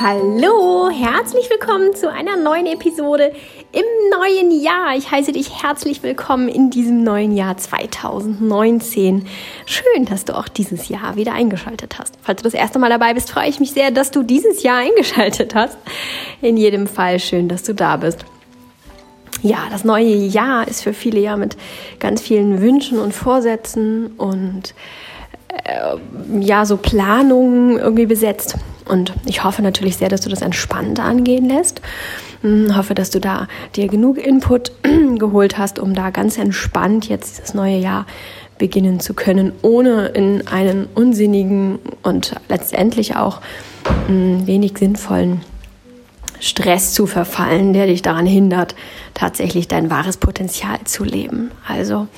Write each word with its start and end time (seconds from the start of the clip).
Hallo, 0.00 0.88
herzlich 0.90 1.50
willkommen 1.50 1.94
zu 1.94 2.10
einer 2.10 2.36
neuen 2.36 2.66
Episode 2.66 3.34
im 3.72 3.84
neuen 4.10 4.50
Jahr. 4.62 4.96
Ich 4.96 5.10
heiße 5.10 5.32
dich 5.32 5.62
herzlich 5.62 6.02
willkommen 6.02 6.48
in 6.48 6.70
diesem 6.70 7.02
neuen 7.02 7.36
Jahr 7.36 7.56
2019. 7.56 9.26
Schön, 9.66 10.04
dass 10.06 10.24
du 10.24 10.34
auch 10.34 10.48
dieses 10.48 10.88
Jahr 10.88 11.16
wieder 11.16 11.34
eingeschaltet 11.34 11.98
hast. 11.98 12.14
Falls 12.22 12.42
du 12.42 12.44
das 12.44 12.54
erste 12.54 12.78
Mal 12.78 12.88
dabei 12.88 13.12
bist, 13.12 13.30
freue 13.30 13.48
ich 13.48 13.60
mich 13.60 13.72
sehr, 13.72 13.90
dass 13.90 14.10
du 14.10 14.22
dieses 14.22 14.62
Jahr 14.62 14.78
eingeschaltet 14.86 15.54
hast. 15.54 15.76
In 16.40 16.56
jedem 16.56 16.86
Fall 16.86 17.20
schön, 17.20 17.48
dass 17.48 17.62
du 17.62 17.74
da 17.74 17.98
bist. 17.98 18.24
Ja, 19.42 19.58
das 19.70 19.84
neue 19.84 20.14
Jahr 20.14 20.66
ist 20.66 20.82
für 20.82 20.92
viele 20.92 21.20
ja 21.20 21.36
mit 21.36 21.56
ganz 22.00 22.20
vielen 22.20 22.60
Wünschen 22.60 22.98
und 22.98 23.14
Vorsätzen 23.14 24.08
und 24.16 24.74
äh, 25.64 26.40
ja, 26.40 26.64
so 26.64 26.76
Planungen 26.76 27.78
irgendwie 27.78 28.06
besetzt. 28.06 28.56
Und 28.84 29.12
ich 29.26 29.44
hoffe 29.44 29.62
natürlich 29.62 29.96
sehr, 29.96 30.08
dass 30.08 30.22
du 30.22 30.30
das 30.30 30.42
entspannt 30.42 30.98
angehen 30.98 31.48
lässt. 31.48 31.80
Ich 32.42 32.48
hm, 32.48 32.76
hoffe, 32.76 32.94
dass 32.94 33.10
du 33.10 33.20
da 33.20 33.48
dir 33.76 33.88
genug 33.88 34.18
Input 34.18 34.72
geholt 35.18 35.58
hast, 35.58 35.78
um 35.78 35.94
da 35.94 36.10
ganz 36.10 36.38
entspannt 36.38 37.08
jetzt 37.08 37.40
das 37.40 37.54
neue 37.54 37.76
Jahr 37.76 38.06
beginnen 38.58 38.98
zu 38.98 39.14
können, 39.14 39.52
ohne 39.62 40.06
in 40.08 40.48
einen 40.48 40.86
unsinnigen 40.94 41.78
und 42.02 42.34
letztendlich 42.48 43.14
auch 43.14 43.40
hm, 44.08 44.46
wenig 44.46 44.78
sinnvollen 44.78 45.42
Stress 46.40 46.92
zu 46.92 47.06
verfallen, 47.06 47.72
der 47.72 47.86
dich 47.86 48.02
daran 48.02 48.26
hindert, 48.26 48.74
tatsächlich 49.14 49.68
dein 49.68 49.90
wahres 49.90 50.16
Potenzial 50.16 50.78
zu 50.84 51.04
leben. 51.04 51.50
Also 51.66 52.08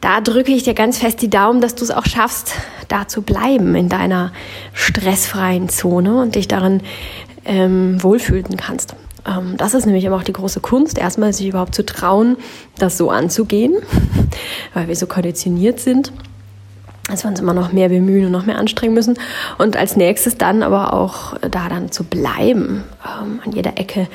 da 0.00 0.20
drücke 0.20 0.52
ich 0.52 0.62
dir 0.62 0.74
ganz 0.74 0.98
fest 0.98 1.22
die 1.22 1.30
Daumen, 1.30 1.60
dass 1.60 1.74
du 1.74 1.84
es 1.84 1.90
auch 1.90 2.06
schaffst, 2.06 2.52
da 2.88 3.08
zu 3.08 3.22
bleiben 3.22 3.74
in 3.74 3.88
deiner 3.88 4.32
stressfreien 4.72 5.68
Zone 5.68 6.20
und 6.20 6.34
dich 6.34 6.48
darin 6.48 6.82
ähm, 7.44 8.02
wohlfühlen 8.02 8.56
kannst. 8.56 8.94
Ähm, 9.26 9.54
das 9.56 9.74
ist 9.74 9.86
nämlich 9.86 10.06
aber 10.06 10.16
auch 10.16 10.22
die 10.22 10.32
große 10.32 10.60
Kunst, 10.60 10.98
erstmal 10.98 11.32
sich 11.32 11.48
überhaupt 11.48 11.74
zu 11.74 11.84
trauen, 11.84 12.36
das 12.78 12.98
so 12.98 13.10
anzugehen, 13.10 13.74
weil 14.74 14.88
wir 14.88 14.96
so 14.96 15.06
konditioniert 15.06 15.80
sind 15.80 16.12
dass 17.16 17.24
wir 17.24 17.30
uns 17.30 17.40
immer 17.40 17.54
noch 17.54 17.72
mehr 17.72 17.88
bemühen 17.88 18.26
und 18.26 18.32
noch 18.32 18.44
mehr 18.44 18.58
anstrengen 18.58 18.92
müssen. 18.92 19.18
Und 19.56 19.74
als 19.74 19.96
nächstes 19.96 20.36
dann 20.36 20.62
aber 20.62 20.92
auch 20.92 21.34
da 21.40 21.70
dann 21.70 21.90
zu 21.90 22.04
bleiben. 22.04 22.84
Ähm, 23.04 23.40
an 23.42 23.52
jeder 23.52 23.78
Ecke 23.78 24.06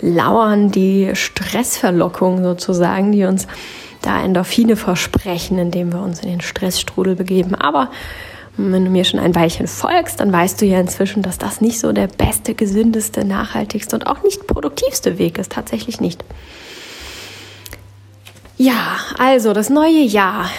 lauern 0.00 0.72
die 0.72 1.10
Stressverlockungen 1.14 2.42
sozusagen, 2.42 3.12
die 3.12 3.24
uns 3.24 3.46
da 4.02 4.20
Endorphine 4.22 4.74
versprechen, 4.74 5.58
indem 5.58 5.92
wir 5.92 6.00
uns 6.00 6.20
in 6.20 6.30
den 6.30 6.40
Stressstrudel 6.40 7.14
begeben. 7.14 7.54
Aber 7.54 7.90
wenn 8.56 8.84
du 8.84 8.90
mir 8.90 9.04
schon 9.04 9.20
ein 9.20 9.36
Weilchen 9.36 9.68
folgst, 9.68 10.18
dann 10.18 10.32
weißt 10.32 10.60
du 10.60 10.66
ja 10.66 10.80
inzwischen, 10.80 11.22
dass 11.22 11.38
das 11.38 11.60
nicht 11.60 11.78
so 11.78 11.92
der 11.92 12.08
beste, 12.08 12.54
gesündeste, 12.54 13.24
nachhaltigste 13.24 13.94
und 13.94 14.08
auch 14.08 14.24
nicht 14.24 14.48
produktivste 14.48 15.18
Weg 15.18 15.38
ist. 15.38 15.52
Tatsächlich 15.52 16.00
nicht. 16.00 16.24
Ja, 18.58 18.98
also 19.18 19.52
das 19.52 19.70
neue 19.70 20.02
Jahr 20.02 20.50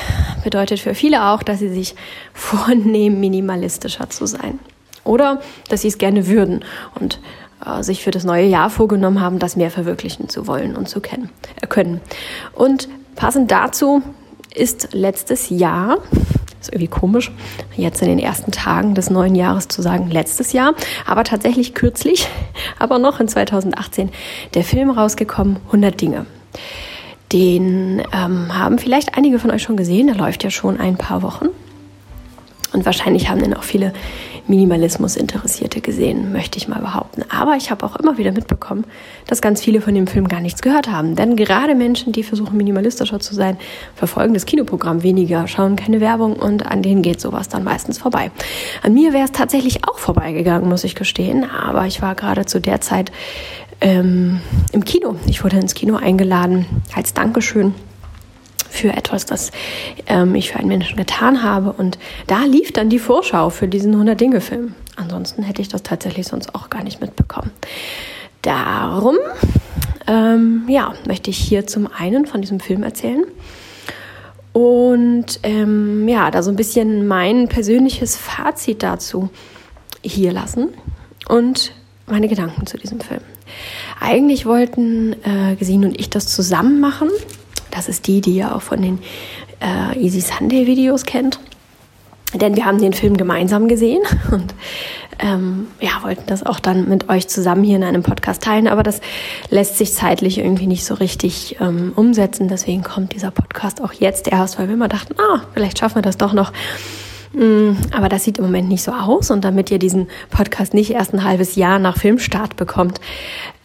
bedeutet 0.44 0.80
für 0.80 0.96
viele 0.96 1.28
auch, 1.28 1.44
dass 1.44 1.60
sie 1.60 1.70
sich 1.70 1.96
vornehmen, 2.34 3.20
minimalistischer 3.20 4.10
zu 4.10 4.26
sein. 4.26 4.60
Oder 5.04 5.42
dass 5.70 5.82
sie 5.82 5.88
es 5.90 5.98
gerne 5.98 6.28
würden 6.28 6.64
und 7.00 7.20
äh, 7.66 7.84
sich 7.84 8.04
für 8.04 8.12
das 8.12 8.24
neue 8.24 8.46
Jahr 8.46 8.70
vorgenommen 8.70 9.22
haben, 9.22 9.40
das 9.40 9.56
mehr 9.56 9.72
verwirklichen 9.72 10.30
zu 10.30 10.48
wollen 10.48 10.76
und 10.76 10.90
zu 10.90 11.02
kennen, 11.02 11.30
äh, 11.62 11.68
können. 11.68 12.02
Und 12.54 12.90
Passend 13.20 13.52
dazu 13.52 14.02
ist 14.56 14.94
letztes 14.94 15.50
Jahr, 15.50 15.98
ist 16.62 16.70
irgendwie 16.70 16.88
komisch, 16.88 17.34
jetzt 17.76 18.02
in 18.02 18.08
den 18.08 18.18
ersten 18.18 18.54
Tagen 18.54 18.96
des 18.96 19.10
neuen 19.10 19.36
Jahres 19.36 19.68
zu 19.68 19.82
sagen, 19.82 20.10
letztes 20.10 20.54
Jahr, 20.54 20.74
aber 21.06 21.26
tatsächlich 21.26 21.74
kürzlich, 21.74 22.30
aber 22.80 22.98
noch 22.98 23.20
in 23.20 23.28
2018, 23.28 24.10
der 24.54 24.64
Film 24.64 24.90
rausgekommen, 24.90 25.58
100 25.66 26.00
Dinge. 26.00 26.28
Den 27.32 28.02
ähm, 28.12 28.58
haben 28.58 28.80
vielleicht 28.80 29.16
einige 29.18 29.40
von 29.40 29.52
euch 29.52 29.62
schon 29.62 29.78
gesehen, 29.78 30.08
der 30.08 30.16
läuft 30.16 30.44
ja 30.44 30.50
schon 30.50 30.80
ein 30.80 30.98
paar 30.98 31.22
Wochen. 31.22 31.50
Und 32.74 32.86
wahrscheinlich 32.86 33.30
haben 33.30 33.40
den 33.40 33.56
auch 33.56 33.64
viele 33.64 33.94
Minimalismus-Interessierte 34.50 35.80
gesehen, 35.80 36.32
möchte 36.32 36.58
ich 36.58 36.68
mal 36.68 36.82
behaupten. 36.82 37.24
Aber 37.30 37.56
ich 37.56 37.70
habe 37.70 37.86
auch 37.86 37.96
immer 37.96 38.18
wieder 38.18 38.32
mitbekommen, 38.32 38.84
dass 39.28 39.42
ganz 39.42 39.62
viele 39.62 39.80
von 39.80 39.94
dem 39.94 40.08
Film 40.08 40.28
gar 40.28 40.42
nichts 40.42 40.62
gehört 40.62 40.92
haben. 40.92 41.16
Denn 41.16 41.36
gerade 41.36 41.76
Menschen, 41.76 42.12
die 42.14 42.24
versuchen, 42.24 42.58
minimalistischer 42.58 43.20
zu 43.20 43.36
sein, 43.36 43.58
verfolgen 43.96 44.34
das 44.34 44.46
Kinoprogramm 44.46 45.04
weniger, 45.04 45.48
schauen 45.48 45.76
keine 45.76 46.02
Werbung 46.02 46.34
und 46.34 46.66
an 46.66 46.82
denen 46.82 47.04
geht 47.04 47.22
sowas 47.22 47.48
dann 47.48 47.64
meistens 47.64 48.00
vorbei. 48.00 48.32
An 48.82 48.94
mir 48.94 49.14
wäre 49.14 49.26
es 49.26 49.32
tatsächlich 49.32 49.88
auch 49.88 50.00
vorbeigegangen, 50.00 50.68
muss 50.68 50.84
ich 50.84 50.96
gestehen. 50.96 51.46
Aber 51.50 51.86
ich 51.86 52.02
war 52.02 52.16
gerade 52.16 52.46
zu 52.46 52.60
der 52.60 52.82
Zeit 52.82 53.12
ähm, 53.82 54.42
im 54.72 54.84
Kino. 54.86 55.16
Ich 55.28 55.44
wurde 55.44 55.58
ins 55.58 55.74
Kino 55.74 55.96
eingeladen 55.96 56.66
als 56.96 57.14
Dankeschön 57.14 57.74
für 58.70 58.90
etwas, 58.90 59.26
das 59.26 59.52
ähm, 60.08 60.36
ich 60.36 60.52
für 60.52 60.60
einen 60.60 60.68
Menschen 60.68 60.98
getan 60.98 61.44
habe. 61.44 61.74
Und 61.74 61.98
da 62.28 62.44
lief 62.44 62.72
dann 62.72 62.90
die 62.90 63.00
Vorschau 63.00 63.50
für 63.50 63.68
diesen 63.68 63.96
100-Dinge-Film. 63.96 64.76
Ansonsten 64.96 65.44
hätte 65.44 65.62
ich 65.62 65.70
das 65.70 65.84
tatsächlich 65.84 66.28
sonst 66.28 66.54
auch 66.56 66.70
gar 66.70 66.84
nicht 66.84 67.02
mitbekommen. 67.02 67.52
Darum 68.42 69.18
ähm, 70.08 70.64
ja, 70.68 70.94
möchte 71.08 71.30
ich 71.30 71.38
hier 71.38 71.68
zum 71.68 71.88
einen 71.88 72.26
von 72.26 72.42
diesem 72.42 72.60
Film 72.60 72.84
erzählen 72.84 73.26
und 74.54 75.40
ähm, 75.44 76.08
ja, 76.08 76.32
da 76.32 76.42
so 76.42 76.50
ein 76.50 76.56
bisschen 76.56 77.08
mein 77.08 77.48
persönliches 77.48 78.16
Fazit 78.16 78.82
dazu 78.82 79.30
hier 80.02 80.32
lassen 80.32 80.70
und 81.28 81.74
meine 82.12 82.28
Gedanken 82.28 82.66
zu 82.66 82.78
diesem 82.78 83.00
Film. 83.00 83.22
Eigentlich 84.00 84.46
wollten 84.46 85.14
äh, 85.24 85.56
Gesine 85.56 85.88
und 85.88 86.00
ich 86.00 86.10
das 86.10 86.28
zusammen 86.28 86.80
machen, 86.80 87.10
das 87.72 87.88
ist 87.88 88.08
die, 88.08 88.22
die 88.22 88.36
ihr 88.36 88.56
auch 88.56 88.62
von 88.62 88.82
den 88.82 89.00
äh, 89.60 89.98
Easy 90.00 90.22
Sunday 90.22 90.68
Videos 90.68 91.06
kennt. 91.06 91.40
Denn 92.34 92.56
wir 92.56 92.66
haben 92.66 92.80
den 92.80 92.94
Film 92.94 93.18
gemeinsam 93.18 93.68
gesehen 93.68 94.04
und 94.32 94.54
ähm, 95.18 95.68
ja, 95.82 96.04
wollten 96.04 96.24
das 96.28 96.46
auch 96.46 96.60
dann 96.60 96.88
mit 96.88 97.10
euch 97.10 97.28
zusammen 97.28 97.64
hier 97.64 97.76
in 97.76 97.84
einem 97.84 98.04
Podcast 98.04 98.44
teilen. 98.44 98.68
Aber 98.68 98.84
das 98.84 99.02
lässt 99.50 99.78
sich 99.78 99.94
zeitlich 99.94 100.38
irgendwie 100.38 100.68
nicht 100.68 100.86
so 100.86 100.94
richtig 100.94 101.58
ähm, 101.60 101.92
umsetzen. 101.96 102.48
Deswegen 102.48 102.84
kommt 102.84 103.14
dieser 103.14 103.32
Podcast 103.32 103.82
auch 103.82 103.94
jetzt 103.94 104.28
erst, 104.28 104.60
weil 104.60 104.68
wir 104.68 104.76
immer 104.76 104.88
dachten, 104.88 105.16
ah, 105.20 105.42
vielleicht 105.54 105.80
schaffen 105.80 105.96
wir 105.96 106.02
das 106.04 106.18
doch 106.18 106.34
noch. 106.34 106.54
Mm, 107.34 107.72
aber 107.96 108.10
das 108.10 108.24
sieht 108.24 108.38
im 108.38 108.46
Moment 108.46 108.70
nicht 108.70 108.84
so 108.84 108.92
aus. 108.92 109.32
Und 109.32 109.44
damit 109.44 109.72
ihr 109.72 109.80
diesen 109.80 110.08
Podcast 110.30 110.74
nicht 110.74 110.92
erst 110.92 111.14
ein 111.14 111.24
halbes 111.24 111.56
Jahr 111.56 111.80
nach 111.80 111.98
Filmstart 111.98 112.56
bekommt, 112.56 113.00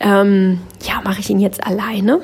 ähm, 0.00 0.60
ja, 0.82 1.00
mache 1.02 1.20
ich 1.20 1.30
ihn 1.30 1.40
jetzt 1.40 1.66
alleine. 1.66 2.20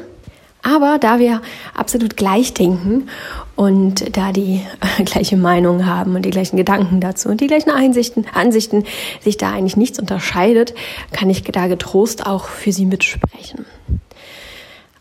Aber 0.62 0.98
da 0.98 1.18
wir 1.18 1.40
absolut 1.74 2.18
gleich 2.18 2.52
denken 2.52 3.08
und 3.56 4.16
da 4.16 4.32
die 4.32 4.60
gleiche 5.04 5.36
Meinung 5.36 5.86
haben 5.86 6.16
und 6.16 6.22
die 6.22 6.30
gleichen 6.30 6.56
Gedanken 6.56 7.00
dazu 7.00 7.30
und 7.30 7.40
die 7.40 7.46
gleichen 7.46 7.70
Einsichten, 7.70 8.26
Ansichten 8.34 8.84
sich 9.20 9.38
da 9.38 9.52
eigentlich 9.52 9.78
nichts 9.78 9.98
unterscheidet, 9.98 10.74
kann 11.12 11.30
ich 11.30 11.42
da 11.44 11.66
getrost 11.66 12.26
auch 12.26 12.44
für 12.44 12.72
Sie 12.72 12.84
mitsprechen. 12.84 13.64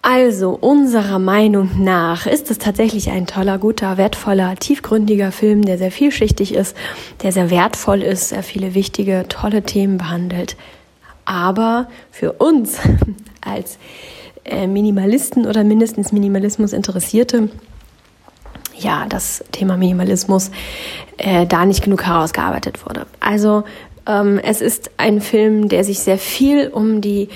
Also, 0.02 0.52
unserer 0.52 1.20
Meinung 1.20 1.84
nach 1.84 2.26
ist 2.26 2.50
es 2.50 2.58
tatsächlich 2.58 3.10
ein 3.12 3.28
toller, 3.28 3.58
guter, 3.58 3.98
wertvoller, 3.98 4.56
tiefgründiger 4.56 5.32
Film, 5.32 5.64
der 5.64 5.78
sehr 5.78 5.92
vielschichtig 5.92 6.54
ist, 6.54 6.76
der 7.22 7.34
sehr 7.34 7.50
wertvoll 7.50 8.02
ist, 8.02 8.30
sehr 8.30 8.44
viele 8.44 8.76
wichtige, 8.76 9.26
tolle 9.28 9.64
Themen 9.64 9.98
behandelt. 9.98 10.56
Aber 11.26 11.90
für 12.12 12.32
uns 12.34 12.80
als 13.42 13.78
äh, 14.46 14.68
Minimalisten 14.68 15.46
oder 15.46 15.66
mindestens 15.66 16.14
Minimalismus 16.14 16.72
Interessierte 16.72 17.50
ja, 18.80 19.06
das 19.08 19.44
Thema 19.52 19.78
Minimalismus 19.78 20.52
äh, 21.18 21.46
da 21.46 21.66
nicht 21.66 21.84
genug 21.84 22.06
herausgearbeitet 22.06 22.86
wurde. 22.86 23.06
Also 23.20 23.64
ähm, 24.08 24.40
es 24.42 24.62
ist 24.62 24.92
ein 24.98 25.22
Film, 25.22 25.68
der 25.70 25.84
sich 25.84 26.00
sehr 26.00 26.18
viel 26.18 26.70
um 26.70 27.02
die 27.02 27.30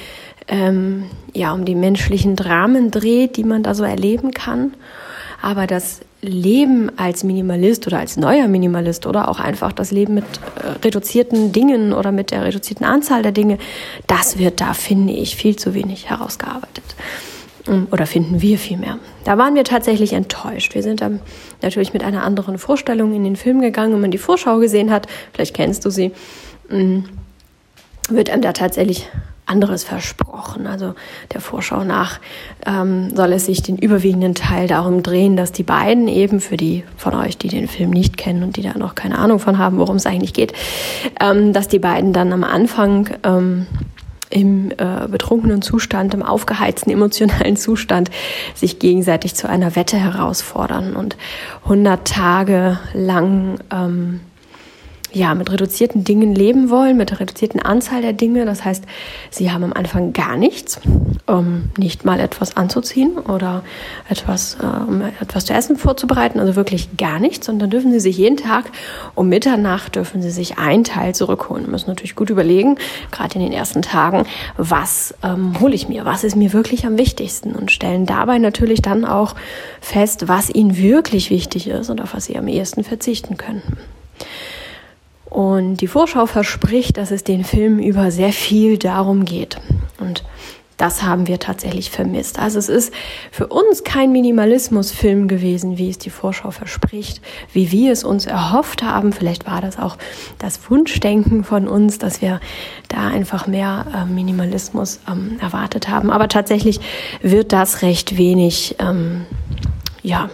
ähm, 0.48 1.06
ja 1.34 1.54
um 1.54 1.66
die 1.66 1.76
menschlichen 1.76 2.36
Dramen 2.36 2.92
dreht, 2.92 3.38
die 3.38 3.44
man 3.44 3.64
da 3.64 3.74
so 3.74 3.84
erleben 3.84 4.32
kann. 4.32 4.74
Aber 5.42 5.68
das 5.68 6.02
Leben 6.22 6.90
als 6.98 7.24
Minimalist 7.26 7.86
oder 7.86 8.00
als 8.00 8.16
neuer 8.16 8.48
Minimalist 8.48 9.06
oder 9.06 9.28
auch 9.28 9.42
einfach 9.42 9.74
das 9.74 9.92
Leben 9.92 10.14
mit 10.14 10.24
äh, 10.56 10.68
reduzierten 10.84 11.52
Dingen 11.52 11.92
oder 11.94 12.14
mit 12.14 12.32
der 12.32 12.46
reduzierten 12.46 12.86
Anzahl 12.86 13.24
der 13.24 13.34
Dinge, 13.34 13.58
das 14.08 14.38
wird 14.38 14.62
da, 14.62 14.74
finde 14.74 15.14
ich, 15.14 15.36
viel 15.36 15.58
zu 15.58 15.74
wenig 15.74 16.10
herausgearbeitet. 16.10 16.84
Ähm, 17.68 17.88
oder 17.92 18.06
finden 18.06 18.42
wir 18.42 18.58
vielmehr. 18.58 19.00
Da 19.26 19.38
waren 19.38 19.56
wir 19.56 19.66
tatsächlich 19.66 20.14
enttäuscht. 20.14 20.76
Wir 20.76 20.84
sind 20.84 21.02
dann 21.02 21.20
natürlich 21.62 21.94
mit 21.94 22.04
einer 22.04 22.24
anderen 22.24 22.58
Vorstellung 22.58 23.14
in 23.14 23.26
den 23.26 23.36
Film 23.36 23.60
gegangen. 23.60 23.94
Wenn 23.94 24.02
man 24.02 24.12
die 24.12 24.18
Vorschau 24.18 24.60
gesehen 24.60 24.92
hat, 24.92 25.08
vielleicht 25.34 25.56
kennst 25.56 25.84
du 25.84 25.90
sie, 25.90 26.12
mm, 26.70 27.00
wird 28.10 28.30
einem 28.30 28.42
da 28.42 28.54
tatsächlich 28.54 29.10
anderes 29.46 29.84
versprochen. 29.84 30.68
Also 30.68 30.96
der 31.34 31.42
Vorschau 31.42 31.84
nach 31.84 32.20
ähm, 32.66 33.16
soll 33.16 33.34
es 33.34 33.46
sich 33.46 33.62
den 33.62 33.78
überwiegenden 33.78 34.36
Teil 34.36 34.68
darum 34.68 35.04
drehen, 35.04 35.36
dass 35.36 35.52
die 35.52 35.64
beiden 35.64 36.08
eben 36.08 36.40
für 36.40 36.58
die 36.58 36.84
von 36.98 37.14
euch, 37.16 37.38
die 37.38 37.50
den 37.50 37.68
Film 37.68 37.90
nicht 37.90 38.18
kennen 38.18 38.44
und 38.44 38.58
die 38.58 38.62
da 38.62 38.78
noch 38.78 38.96
keine 38.96 39.18
Ahnung 39.18 39.40
von 39.40 39.58
haben, 39.58 39.78
worum 39.78 39.98
es 39.98 40.06
eigentlich 40.06 40.34
geht, 40.34 40.54
ähm, 41.20 41.54
dass 41.54 41.68
die 41.68 41.80
beiden 41.80 42.14
dann 42.14 42.32
am 42.34 42.44
Anfang 42.44 43.10
ähm, 43.24 43.68
im 44.30 44.72
äh, 44.72 45.08
betrunkenen 45.08 45.62
Zustand, 45.62 46.14
im 46.14 46.24
aufgeheizten 46.24 46.92
emotionalen 46.92 47.56
Zustand 47.56 48.10
sich 48.56 48.80
gegenseitig 48.80 49.36
zu 49.36 49.48
einer 49.48 49.76
Wette 49.76 49.98
herausfordern 49.98 50.96
und 50.96 51.18
100 51.64 52.08
Tage 52.08 52.80
lang 52.94 53.60
ähm, 53.72 54.22
ja, 55.14 55.36
mit 55.36 55.52
reduzierten 55.52 56.04
Dingen 56.04 56.34
leben 56.34 56.70
wollen, 56.70 56.98
mit 56.98 57.12
der 57.12 57.20
reduzierten 57.20 57.62
Anzahl 57.62 58.02
der 58.02 58.14
Dinge. 58.14 58.46
Das 58.46 58.66
heißt, 58.66 58.84
sie 59.30 59.52
haben 59.52 59.64
am 59.64 59.74
Anfang 59.74 60.12
gar 60.12 60.36
nichts, 60.36 60.80
um 61.28 61.70
nicht 61.78 62.04
mal 62.04 62.20
etwas 62.20 62.58
anzuziehen 62.58 63.18
oder 63.18 63.64
etwas, 64.10 64.58
um 64.88 65.02
etwas 65.02 65.46
zu 65.46 65.54
essen 65.54 65.78
vorzubereiten, 65.78 66.40
also 66.40 66.56
wirklich 66.56 66.98
gar 66.98 67.20
nichts. 67.20 67.48
Und 67.48 67.60
dann 67.60 67.70
dürfen 67.70 67.92
sie 67.92 68.00
sich 68.00 68.18
jeden 68.18 68.38
Tag 68.38 68.66
um 69.16 69.30
Mitternacht 69.30 69.96
dürfen 69.96 70.22
sie 70.22 70.32
sich 70.32 70.58
einen 70.58 70.84
Teil 70.84 71.16
zurückholen. 71.16 71.70
Müssen 71.70 71.90
natürlich 71.90 72.16
gut 72.16 72.30
überlegen, 72.30 72.78
gerade 73.12 73.36
in 73.36 73.42
den 73.42 73.54
ersten 73.54 73.82
Tagen, 73.82 74.26
was 74.58 75.14
ähm, 75.24 75.60
hole 75.60 75.76
ich 75.76 75.88
mir, 75.88 76.06
was 76.06 76.24
ist 76.24 76.36
mir 76.36 76.54
wirklich 76.54 76.86
am 76.86 76.98
wichtigsten 76.98 77.54
und 77.54 77.72
stellen 77.72 78.06
dabei 78.06 78.38
natürlich 78.38 78.82
dann 78.82 79.06
auch 79.06 79.36
fest, 79.82 80.28
was 80.28 80.50
ihnen 80.50 80.78
wirklich 80.78 81.30
wichtig 81.30 81.68
ist 81.68 81.90
und 81.90 82.02
auf 82.02 82.14
was 82.14 82.26
sie 82.26 82.38
am 82.38 82.48
ehesten 82.48 82.84
verzichten 82.84 83.38
könnten. 83.38 83.78
Und 85.34 85.78
die 85.78 85.88
Vorschau 85.88 86.28
verspricht, 86.28 86.98
dass 86.98 87.10
es 87.10 87.24
den 87.24 87.44
Film 87.44 87.80
über 87.80 88.12
sehr 88.12 88.32
viel 88.32 88.78
darum 88.78 89.26
geht. 89.26 89.58
Und 90.00 90.24
das 90.78 91.02
haben 91.02 91.26
wir 91.28 91.40
tatsächlich 91.40 91.90
vermisst. 91.90 92.38
Also 92.38 92.60
es 92.60 92.70
ist 92.70 92.94
für 93.32 93.48
uns 93.48 93.84
kein 93.84 94.12
Minimalismusfilm 94.12 95.28
gewesen, 95.28 95.80
wie 95.80 95.90
es 95.90 95.98
die 95.98 96.12
Vorschau 96.12 96.52
verspricht, 96.52 97.20
wie 97.52 97.72
wir 97.72 97.92
es 97.92 98.04
uns 98.04 98.28
erhofft 98.28 98.84
haben. 98.84 99.12
Vielleicht 99.12 99.48
war 99.48 99.60
das 99.60 99.80
auch 99.80 99.98
das 100.38 100.70
Wunschdenken 100.70 101.44
von 101.44 101.68
uns, 101.68 101.98
dass 101.98 102.22
wir 102.22 102.40
da 102.88 103.08
einfach 103.08 103.48
mehr 103.48 103.88
äh, 103.92 104.06
Minimalismus 104.06 105.00
ähm, 105.10 105.40
erwartet 105.42 105.90
haben. 105.90 106.12
Aber 106.12 106.28
tatsächlich 106.28 106.80
wird 107.24 107.54
das 107.54 107.82
recht 107.82 108.18
wenig 108.18 108.76
ähm, 108.78 109.26
ja, 110.04 110.30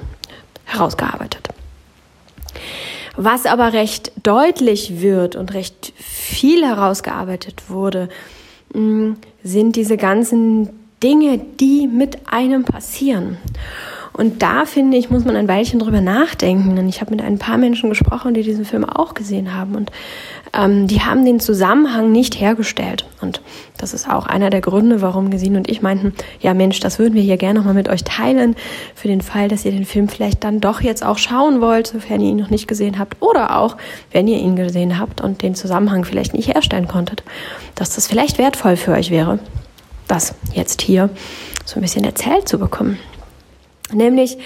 herausgearbeitet. 0.65 1.48
Was 3.21 3.45
aber 3.45 3.73
recht 3.73 4.13
deutlich 4.23 5.01
wird 5.01 5.35
und 5.35 5.53
recht 5.53 5.91
viel 5.97 6.65
herausgearbeitet 6.65 7.63
wurde, 7.67 8.07
mm, 8.73 9.11
sind 9.43 9.75
diese 9.75 9.97
ganzen 9.97 10.69
Dinge, 11.03 11.37
die 11.37 11.87
mit 11.87 12.31
einem 12.31 12.63
passieren. 12.63 13.37
Und 14.19 14.41
da 14.41 14.65
finde 14.65 14.97
ich, 14.97 15.09
muss 15.09 15.23
man 15.23 15.37
ein 15.37 15.47
Weilchen 15.47 15.79
drüber 15.79 16.01
nachdenken. 16.01 16.75
Denn 16.75 16.89
ich 16.89 16.99
habe 16.99 17.11
mit 17.11 17.21
ein 17.21 17.39
paar 17.39 17.57
Menschen 17.57 17.87
gesprochen, 17.87 18.33
die 18.33 18.43
diesen 18.43 18.65
Film 18.65 18.83
auch 18.83 19.13
gesehen 19.13 19.55
haben. 19.55 19.75
Und 19.75 19.93
ähm, 20.51 20.87
die 20.87 20.99
haben 20.99 21.23
den 21.23 21.39
Zusammenhang 21.39 22.11
nicht 22.11 22.37
hergestellt. 22.37 23.05
Und 23.21 23.41
das 23.77 23.93
ist 23.93 24.09
auch 24.09 24.27
einer 24.27 24.49
der 24.49 24.59
Gründe, 24.59 25.01
warum 25.01 25.29
Gesine 25.29 25.57
und 25.57 25.69
ich 25.69 25.81
meinten, 25.81 26.13
ja 26.41 26.53
Mensch, 26.53 26.81
das 26.81 26.99
würden 26.99 27.13
wir 27.13 27.21
hier 27.21 27.37
gerne 27.37 27.59
nochmal 27.59 27.73
mit 27.73 27.87
euch 27.87 28.03
teilen, 28.03 28.57
für 28.93 29.07
den 29.07 29.21
Fall, 29.21 29.47
dass 29.47 29.63
ihr 29.63 29.71
den 29.71 29.85
Film 29.85 30.09
vielleicht 30.09 30.43
dann 30.43 30.59
doch 30.59 30.81
jetzt 30.81 31.01
auch 31.01 31.17
schauen 31.17 31.61
wollt, 31.61 31.87
sofern 31.87 32.19
ihr 32.19 32.31
ihn 32.31 32.37
noch 32.37 32.49
nicht 32.49 32.67
gesehen 32.67 32.99
habt. 32.99 33.15
Oder 33.21 33.57
auch, 33.57 33.77
wenn 34.11 34.27
ihr 34.27 34.39
ihn 34.39 34.57
gesehen 34.57 34.99
habt 34.99 35.21
und 35.21 35.43
den 35.43 35.55
Zusammenhang 35.55 36.03
vielleicht 36.03 36.33
nicht 36.33 36.53
herstellen 36.53 36.89
konntet, 36.89 37.23
dass 37.75 37.95
das 37.95 38.07
vielleicht 38.07 38.37
wertvoll 38.37 38.75
für 38.75 38.91
euch 38.91 39.11
wäre, 39.11 39.39
das 40.09 40.35
jetzt 40.53 40.81
hier 40.81 41.09
so 41.63 41.79
ein 41.79 41.83
bisschen 41.83 42.03
erzählt 42.03 42.49
zu 42.49 42.59
bekommen. 42.59 42.99
Nämlich 43.93 44.37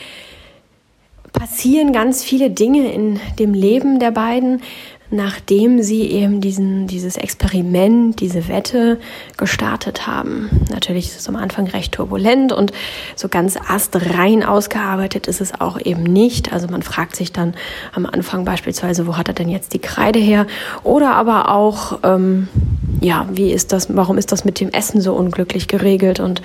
passieren 1.33 1.91
ganz 1.91 2.23
viele 2.23 2.49
Dinge 2.51 2.93
in 2.93 3.19
dem 3.39 3.53
Leben 3.53 3.99
der 3.99 4.11
beiden, 4.11 4.61
nachdem 5.13 5.83
sie 5.83 6.09
eben 6.09 6.41
diesen, 6.41 6.87
dieses 6.87 7.17
Experiment, 7.17 8.19
diese 8.19 8.47
Wette 8.47 8.99
gestartet 9.37 10.07
haben. 10.07 10.49
Natürlich 10.71 11.07
ist 11.07 11.19
es 11.19 11.29
am 11.29 11.35
Anfang 11.35 11.67
recht 11.67 11.93
turbulent 11.93 12.51
und 12.51 12.71
so 13.15 13.29
ganz 13.29 13.55
astrein 13.55 14.43
ausgearbeitet 14.43 15.27
ist 15.27 15.39
es 15.39 15.59
auch 15.61 15.79
eben 15.79 16.03
nicht. 16.03 16.51
Also 16.51 16.67
man 16.67 16.81
fragt 16.81 17.15
sich 17.15 17.31
dann 17.31 17.53
am 17.93 18.07
Anfang 18.07 18.43
beispielsweise, 18.43 19.05
wo 19.05 19.15
hat 19.15 19.27
er 19.27 19.35
denn 19.35 19.49
jetzt 19.49 19.73
die 19.73 19.79
Kreide 19.79 20.19
her? 20.19 20.47
Oder 20.83 21.13
aber 21.13 21.51
auch, 21.51 21.99
ähm, 22.03 22.47
ja, 22.99 23.27
wie 23.31 23.51
ist 23.51 23.71
das, 23.71 23.95
warum 23.95 24.17
ist 24.17 24.31
das 24.31 24.45
mit 24.45 24.59
dem 24.59 24.71
Essen 24.71 24.99
so 24.99 25.13
unglücklich 25.13 25.67
geregelt? 25.67 26.19
Und 26.19 26.41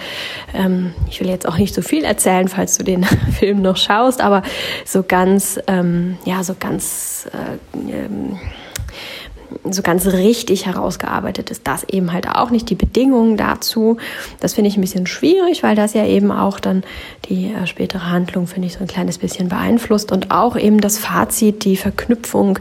ähm, 0.54 0.92
ich 1.08 1.20
will 1.20 1.28
jetzt 1.28 1.48
auch 1.48 1.56
nicht 1.56 1.74
so 1.74 1.80
viel 1.80 2.04
erzählen, 2.04 2.48
falls 2.48 2.76
du 2.76 2.84
den 2.84 3.04
Film 3.38 3.62
noch 3.62 3.78
schaust, 3.78 4.20
aber 4.20 4.42
so 4.84 5.02
ganz, 5.02 5.58
ähm, 5.68 6.18
ja, 6.26 6.44
so 6.44 6.54
ganz 6.58 7.28
äh, 7.32 7.78
ähm, 7.90 8.38
so 9.70 9.82
ganz 9.82 10.06
richtig 10.06 10.66
herausgearbeitet 10.66 11.50
ist 11.50 11.66
das 11.66 11.84
eben 11.84 12.12
halt 12.12 12.28
auch 12.28 12.50
nicht. 12.50 12.68
Die 12.70 12.74
Bedingungen 12.74 13.36
dazu, 13.36 13.96
das 14.40 14.54
finde 14.54 14.68
ich 14.68 14.76
ein 14.76 14.80
bisschen 14.80 15.06
schwierig, 15.06 15.62
weil 15.62 15.76
das 15.76 15.94
ja 15.94 16.04
eben 16.06 16.30
auch 16.30 16.60
dann 16.60 16.82
die 17.28 17.52
äh, 17.52 17.66
spätere 17.66 18.10
Handlung, 18.10 18.46
finde 18.46 18.66
ich, 18.68 18.74
so 18.74 18.80
ein 18.80 18.86
kleines 18.86 19.18
bisschen 19.18 19.48
beeinflusst 19.48 20.12
und 20.12 20.30
auch 20.30 20.56
eben 20.56 20.80
das 20.80 20.98
Fazit, 20.98 21.64
die 21.64 21.76
Verknüpfung 21.76 22.58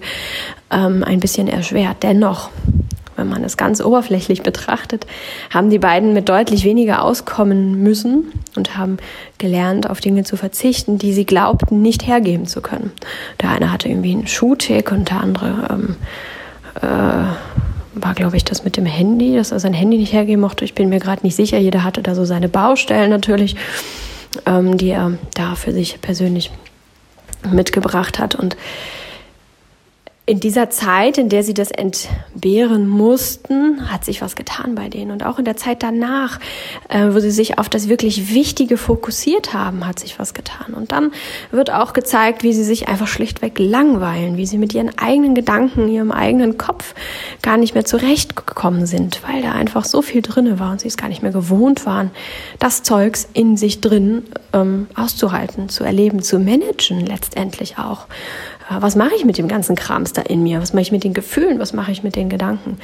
ähm, 0.71 1.03
ein 1.03 1.19
bisschen 1.19 1.47
erschwert. 1.47 1.97
Dennoch 2.03 2.49
wenn 3.17 3.27
man 3.27 3.43
es 3.43 3.57
ganz 3.57 3.81
oberflächlich 3.81 4.43
betrachtet, 4.43 5.07
haben 5.49 5.69
die 5.69 5.79
beiden 5.79 6.13
mit 6.13 6.29
deutlich 6.29 6.63
weniger 6.63 7.03
auskommen 7.03 7.81
müssen 7.81 8.31
und 8.55 8.77
haben 8.77 8.97
gelernt, 9.39 9.89
auf 9.89 9.99
Dinge 9.99 10.23
zu 10.23 10.37
verzichten, 10.37 10.99
die 10.99 11.13
sie 11.13 11.25
glaubten, 11.25 11.81
nicht 11.81 12.05
hergeben 12.05 12.45
zu 12.45 12.61
können. 12.61 12.91
Der 13.41 13.49
eine 13.49 13.71
hatte 13.71 13.89
irgendwie 13.89 14.11
einen 14.11 14.27
Schuhtick 14.27 14.91
und 14.91 15.09
der 15.09 15.21
andere 15.21 15.67
ähm, 15.71 15.95
äh, 15.95 16.36
war, 16.81 18.13
glaube 18.15 18.37
ich, 18.37 18.45
das 18.45 18.63
mit 18.63 18.77
dem 18.77 18.85
Handy, 18.85 19.35
dass 19.35 19.51
er 19.51 19.59
sein 19.59 19.73
Handy 19.73 19.97
nicht 19.97 20.13
hergeben 20.13 20.41
mochte. 20.41 20.65
Ich 20.65 20.75
bin 20.75 20.89
mir 20.89 20.99
gerade 20.99 21.23
nicht 21.23 21.35
sicher. 21.35 21.57
Jeder 21.57 21.83
hatte 21.83 22.01
da 22.01 22.15
so 22.15 22.25
seine 22.25 22.49
Baustellen 22.49 23.09
natürlich, 23.09 23.55
ähm, 24.45 24.77
die 24.77 24.89
er 24.89 25.13
da 25.33 25.55
für 25.55 25.71
sich 25.71 26.01
persönlich 26.01 26.51
mitgebracht 27.51 28.19
hat. 28.19 28.35
Und 28.35 28.57
in 30.27 30.41
dieser 30.41 30.69
Zeit, 30.69 31.17
in 31.17 31.29
der 31.29 31.41
sie 31.41 31.53
das 31.53 31.71
entbehren 31.71 32.85
mussten, 32.85 33.89
hat 33.89 34.03
sich 34.03 34.21
was 34.21 34.35
getan 34.35 34.75
bei 34.75 34.89
denen. 34.89 35.11
Und 35.11 35.25
auch 35.25 35.39
in 35.39 35.45
der 35.45 35.55
Zeit 35.55 35.81
danach, 35.81 36.41
äh, 36.89 37.13
wo 37.13 37.19
sie 37.19 37.31
sich 37.31 37.57
auf 37.57 37.69
das 37.69 37.87
wirklich 37.87 38.33
Wichtige 38.33 38.75
fokussiert 38.75 39.53
haben, 39.53 39.87
hat 39.87 39.99
sich 39.99 40.19
was 40.19 40.33
getan. 40.33 40.73
Und 40.73 40.91
dann 40.91 41.13
wird 41.51 41.71
auch 41.71 41.93
gezeigt, 41.93 42.43
wie 42.43 42.51
sie 42.51 42.65
sich 42.65 42.89
einfach 42.89 43.07
schlichtweg 43.07 43.57
langweilen, 43.57 44.35
wie 44.35 44.45
sie 44.45 44.57
mit 44.57 44.73
ihren 44.73 44.97
eigenen 44.97 45.33
Gedanken, 45.33 45.87
ihrem 45.87 46.11
eigenen 46.11 46.57
Kopf 46.57 46.93
gar 47.41 47.55
nicht 47.55 47.73
mehr 47.73 47.85
zurechtgekommen 47.85 48.85
sind, 48.85 49.21
weil 49.25 49.41
da 49.41 49.53
einfach 49.53 49.85
so 49.85 50.01
viel 50.01 50.21
drinne 50.21 50.59
war 50.59 50.73
und 50.73 50.81
sie 50.81 50.89
es 50.89 50.97
gar 50.97 51.07
nicht 51.07 51.23
mehr 51.23 51.31
gewohnt 51.31 51.85
waren, 51.85 52.11
das 52.59 52.83
Zeugs 52.83 53.29
in 53.31 53.55
sich 53.55 53.79
drin 53.79 54.23
ähm, 54.51 54.87
auszuhalten, 54.93 55.69
zu 55.69 55.85
erleben, 55.85 56.21
zu 56.21 56.37
managen 56.37 57.05
letztendlich 57.05 57.77
auch. 57.77 58.07
Was 58.69 58.95
mache 58.95 59.15
ich 59.15 59.25
mit 59.25 59.37
dem 59.37 59.47
ganzen 59.47 59.75
Krams 59.75 60.13
da 60.13 60.21
in 60.21 60.43
mir? 60.43 60.61
Was 60.61 60.73
mache 60.73 60.81
ich 60.81 60.91
mit 60.91 61.03
den 61.03 61.13
Gefühlen? 61.13 61.59
Was 61.59 61.73
mache 61.73 61.91
ich 61.91 62.03
mit 62.03 62.15
den 62.15 62.29
Gedanken? 62.29 62.77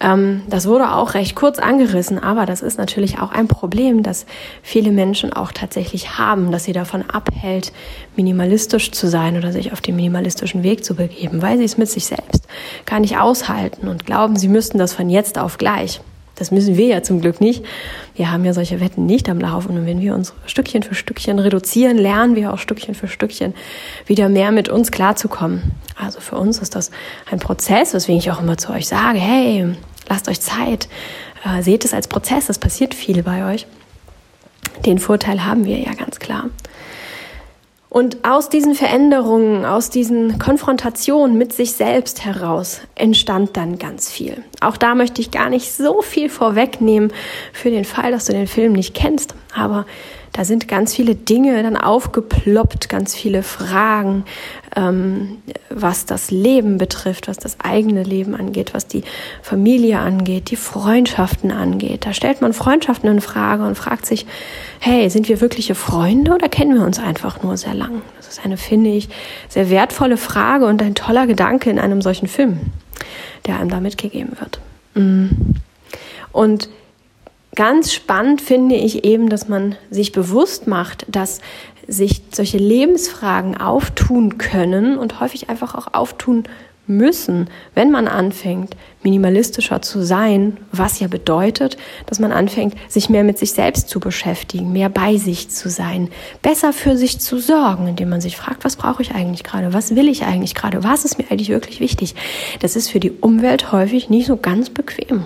Ähm, 0.00 0.42
das 0.48 0.66
wurde 0.66 0.92
auch 0.92 1.14
recht 1.14 1.34
kurz 1.36 1.58
angerissen, 1.58 2.18
aber 2.18 2.46
das 2.46 2.62
ist 2.62 2.78
natürlich 2.78 3.18
auch 3.20 3.32
ein 3.32 3.48
Problem, 3.48 4.02
das 4.02 4.26
viele 4.62 4.90
Menschen 4.90 5.32
auch 5.32 5.52
tatsächlich 5.52 6.18
haben, 6.18 6.50
dass 6.50 6.64
sie 6.64 6.72
davon 6.72 7.02
abhält, 7.08 7.72
minimalistisch 8.16 8.90
zu 8.92 9.06
sein 9.06 9.36
oder 9.36 9.52
sich 9.52 9.72
auf 9.72 9.80
den 9.80 9.96
minimalistischen 9.96 10.62
Weg 10.62 10.84
zu 10.84 10.94
begeben, 10.94 11.42
weil 11.42 11.58
sie 11.58 11.64
es 11.64 11.76
mit 11.76 11.88
sich 11.88 12.06
selbst 12.06 12.46
gar 12.86 13.00
nicht 13.00 13.18
aushalten 13.18 13.88
und 13.88 14.06
glauben, 14.06 14.36
sie 14.36 14.48
müssten 14.48 14.78
das 14.78 14.94
von 14.94 15.10
jetzt 15.10 15.38
auf 15.38 15.58
gleich. 15.58 16.00
Das 16.38 16.50
müssen 16.50 16.76
wir 16.76 16.86
ja 16.86 17.02
zum 17.02 17.20
Glück 17.20 17.40
nicht. 17.40 17.64
Wir 18.14 18.30
haben 18.30 18.44
ja 18.44 18.52
solche 18.52 18.80
Wetten 18.80 19.06
nicht 19.06 19.28
am 19.28 19.40
Laufen. 19.40 19.76
Und 19.76 19.86
wenn 19.86 20.00
wir 20.00 20.14
uns 20.14 20.32
Stückchen 20.46 20.82
für 20.82 20.94
Stückchen 20.94 21.38
reduzieren, 21.38 21.98
lernen 21.98 22.36
wir 22.36 22.52
auch 22.52 22.58
Stückchen 22.58 22.94
für 22.94 23.08
Stückchen 23.08 23.54
wieder 24.06 24.28
mehr 24.28 24.52
mit 24.52 24.68
uns 24.68 24.92
klarzukommen. 24.92 25.72
Also 25.96 26.20
für 26.20 26.36
uns 26.36 26.58
ist 26.58 26.76
das 26.76 26.90
ein 27.30 27.40
Prozess, 27.40 27.92
weswegen 27.92 28.18
ich 28.18 28.30
auch 28.30 28.40
immer 28.40 28.56
zu 28.56 28.72
euch 28.72 28.86
sage, 28.86 29.18
hey, 29.18 29.66
lasst 30.08 30.28
euch 30.28 30.40
Zeit, 30.40 30.88
äh, 31.44 31.62
seht 31.62 31.84
es 31.84 31.92
als 31.92 32.06
Prozess, 32.06 32.48
es 32.48 32.58
passiert 32.58 32.94
viel 32.94 33.22
bei 33.22 33.52
euch. 33.52 33.66
Den 34.86 34.98
Vorteil 35.00 35.44
haben 35.44 35.64
wir 35.64 35.78
ja 35.78 35.92
ganz 35.94 36.20
klar. 36.20 36.50
Und 37.90 38.18
aus 38.22 38.50
diesen 38.50 38.74
Veränderungen, 38.74 39.64
aus 39.64 39.88
diesen 39.88 40.38
Konfrontationen 40.38 41.38
mit 41.38 41.54
sich 41.54 41.72
selbst 41.72 42.24
heraus 42.24 42.82
entstand 42.94 43.56
dann 43.56 43.78
ganz 43.78 44.10
viel. 44.10 44.44
Auch 44.60 44.76
da 44.76 44.94
möchte 44.94 45.22
ich 45.22 45.30
gar 45.30 45.48
nicht 45.48 45.72
so 45.72 46.02
viel 46.02 46.28
vorwegnehmen 46.28 47.12
für 47.52 47.70
den 47.70 47.86
Fall, 47.86 48.10
dass 48.10 48.26
du 48.26 48.32
den 48.32 48.46
Film 48.46 48.74
nicht 48.74 48.94
kennst. 48.94 49.34
Aber 49.54 49.86
da 50.38 50.44
sind 50.44 50.68
ganz 50.68 50.94
viele 50.94 51.16
Dinge 51.16 51.60
dann 51.64 51.76
aufgeploppt, 51.76 52.88
ganz 52.88 53.12
viele 53.12 53.42
Fragen, 53.42 54.22
ähm, 54.76 55.38
was 55.68 56.06
das 56.06 56.30
Leben 56.30 56.78
betrifft, 56.78 57.26
was 57.26 57.38
das 57.38 57.58
eigene 57.58 58.04
Leben 58.04 58.36
angeht, 58.36 58.72
was 58.72 58.86
die 58.86 59.02
Familie 59.42 59.98
angeht, 59.98 60.52
die 60.52 60.56
Freundschaften 60.56 61.50
angeht. 61.50 62.06
Da 62.06 62.12
stellt 62.12 62.40
man 62.40 62.52
Freundschaften 62.52 63.10
in 63.10 63.20
Frage 63.20 63.66
und 63.66 63.74
fragt 63.74 64.06
sich, 64.06 64.26
hey, 64.78 65.10
sind 65.10 65.28
wir 65.28 65.40
wirkliche 65.40 65.74
Freunde 65.74 66.32
oder 66.32 66.48
kennen 66.48 66.78
wir 66.78 66.86
uns 66.86 67.00
einfach 67.00 67.42
nur 67.42 67.56
sehr 67.56 67.74
lang? 67.74 68.00
Das 68.18 68.28
ist 68.28 68.44
eine, 68.44 68.58
finde 68.58 68.90
ich, 68.90 69.08
sehr 69.48 69.70
wertvolle 69.70 70.16
Frage 70.16 70.66
und 70.66 70.80
ein 70.82 70.94
toller 70.94 71.26
Gedanke 71.26 71.68
in 71.68 71.80
einem 71.80 72.00
solchen 72.00 72.28
Film, 72.28 72.60
der 73.48 73.58
einem 73.58 73.70
da 73.70 73.80
mitgegeben 73.80 74.36
wird. 74.38 74.60
Mm. 74.94 75.56
Und 76.30 76.68
ganz 77.58 77.92
spannend 77.92 78.40
finde 78.40 78.76
ich 78.76 79.04
eben, 79.04 79.28
dass 79.28 79.48
man 79.48 79.74
sich 79.90 80.12
bewusst 80.12 80.68
macht, 80.68 81.04
dass 81.08 81.40
sich 81.88 82.22
solche 82.32 82.56
Lebensfragen 82.56 83.56
auftun 83.56 84.38
können 84.38 84.96
und 84.96 85.18
häufig 85.18 85.50
einfach 85.50 85.74
auch 85.74 85.92
auftun 85.92 86.44
müssen, 86.88 87.48
wenn 87.74 87.90
man 87.90 88.08
anfängt, 88.08 88.74
minimalistischer 89.04 89.80
zu 89.80 90.02
sein, 90.02 90.56
was 90.72 90.98
ja 90.98 91.06
bedeutet, 91.06 91.76
dass 92.06 92.18
man 92.18 92.32
anfängt, 92.32 92.74
sich 92.88 93.08
mehr 93.08 93.22
mit 93.22 93.38
sich 93.38 93.52
selbst 93.52 93.88
zu 93.88 94.00
beschäftigen, 94.00 94.72
mehr 94.72 94.88
bei 94.88 95.16
sich 95.16 95.50
zu 95.50 95.70
sein, 95.70 96.08
besser 96.42 96.72
für 96.72 96.96
sich 96.96 97.20
zu 97.20 97.38
sorgen, 97.38 97.86
indem 97.86 98.08
man 98.08 98.20
sich 98.20 98.36
fragt, 98.36 98.64
was 98.64 98.76
brauche 98.76 99.02
ich 99.02 99.14
eigentlich 99.14 99.44
gerade, 99.44 99.72
was 99.72 99.94
will 99.94 100.08
ich 100.08 100.24
eigentlich 100.24 100.54
gerade, 100.54 100.82
was 100.82 101.04
ist 101.04 101.18
mir 101.18 101.30
eigentlich 101.30 101.50
wirklich 101.50 101.78
wichtig. 101.80 102.16
Das 102.60 102.74
ist 102.74 102.90
für 102.90 103.00
die 103.00 103.12
Umwelt 103.12 103.70
häufig 103.70 104.10
nicht 104.10 104.26
so 104.26 104.36
ganz 104.36 104.68
bequem. 104.70 105.24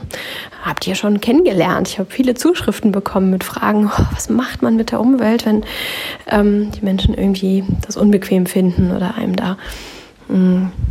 Habt 0.62 0.86
ihr 0.86 0.94
schon 0.94 1.20
kennengelernt? 1.20 1.88
Ich 1.88 1.98
habe 1.98 2.10
viele 2.10 2.34
Zuschriften 2.34 2.92
bekommen 2.92 3.30
mit 3.30 3.42
Fragen, 3.42 3.86
oh, 3.86 4.04
was 4.12 4.28
macht 4.28 4.62
man 4.62 4.76
mit 4.76 4.90
der 4.90 5.00
Umwelt, 5.00 5.46
wenn 5.46 5.64
ähm, 6.28 6.70
die 6.72 6.84
Menschen 6.84 7.14
irgendwie 7.14 7.64
das 7.86 7.96
unbequem 7.96 8.46
finden 8.46 8.94
oder 8.94 9.14
einem 9.14 9.34
da 9.34 9.56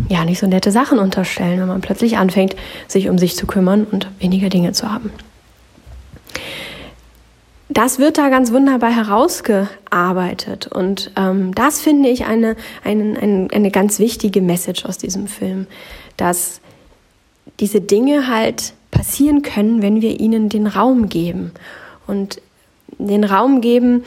ja, 0.09 0.25
nicht 0.25 0.39
so 0.39 0.47
nette 0.47 0.71
Sachen 0.71 0.99
unterstellen, 0.99 1.59
wenn 1.59 1.67
man 1.67 1.81
plötzlich 1.81 2.17
anfängt, 2.17 2.55
sich 2.87 3.09
um 3.09 3.17
sich 3.17 3.35
zu 3.35 3.47
kümmern 3.47 3.85
und 3.89 4.07
weniger 4.19 4.49
Dinge 4.49 4.71
zu 4.73 4.91
haben. 4.91 5.11
Das 7.69 7.99
wird 7.99 8.17
da 8.17 8.29
ganz 8.29 8.51
wunderbar 8.51 8.93
herausgearbeitet 8.93 10.67
und 10.67 11.11
ähm, 11.15 11.55
das 11.55 11.79
finde 11.79 12.09
ich 12.09 12.25
eine, 12.25 12.57
eine, 12.83 13.17
eine, 13.17 13.47
eine 13.53 13.71
ganz 13.71 13.97
wichtige 13.97 14.41
Message 14.41 14.85
aus 14.85 14.97
diesem 14.97 15.27
Film, 15.27 15.67
dass 16.17 16.59
diese 17.61 17.79
Dinge 17.79 18.27
halt 18.27 18.73
passieren 18.91 19.41
können, 19.41 19.81
wenn 19.81 20.01
wir 20.01 20.19
ihnen 20.19 20.49
den 20.49 20.67
Raum 20.67 21.09
geben. 21.09 21.51
Und 22.07 22.41
den 22.97 23.23
Raum 23.23 23.61
geben, 23.61 24.03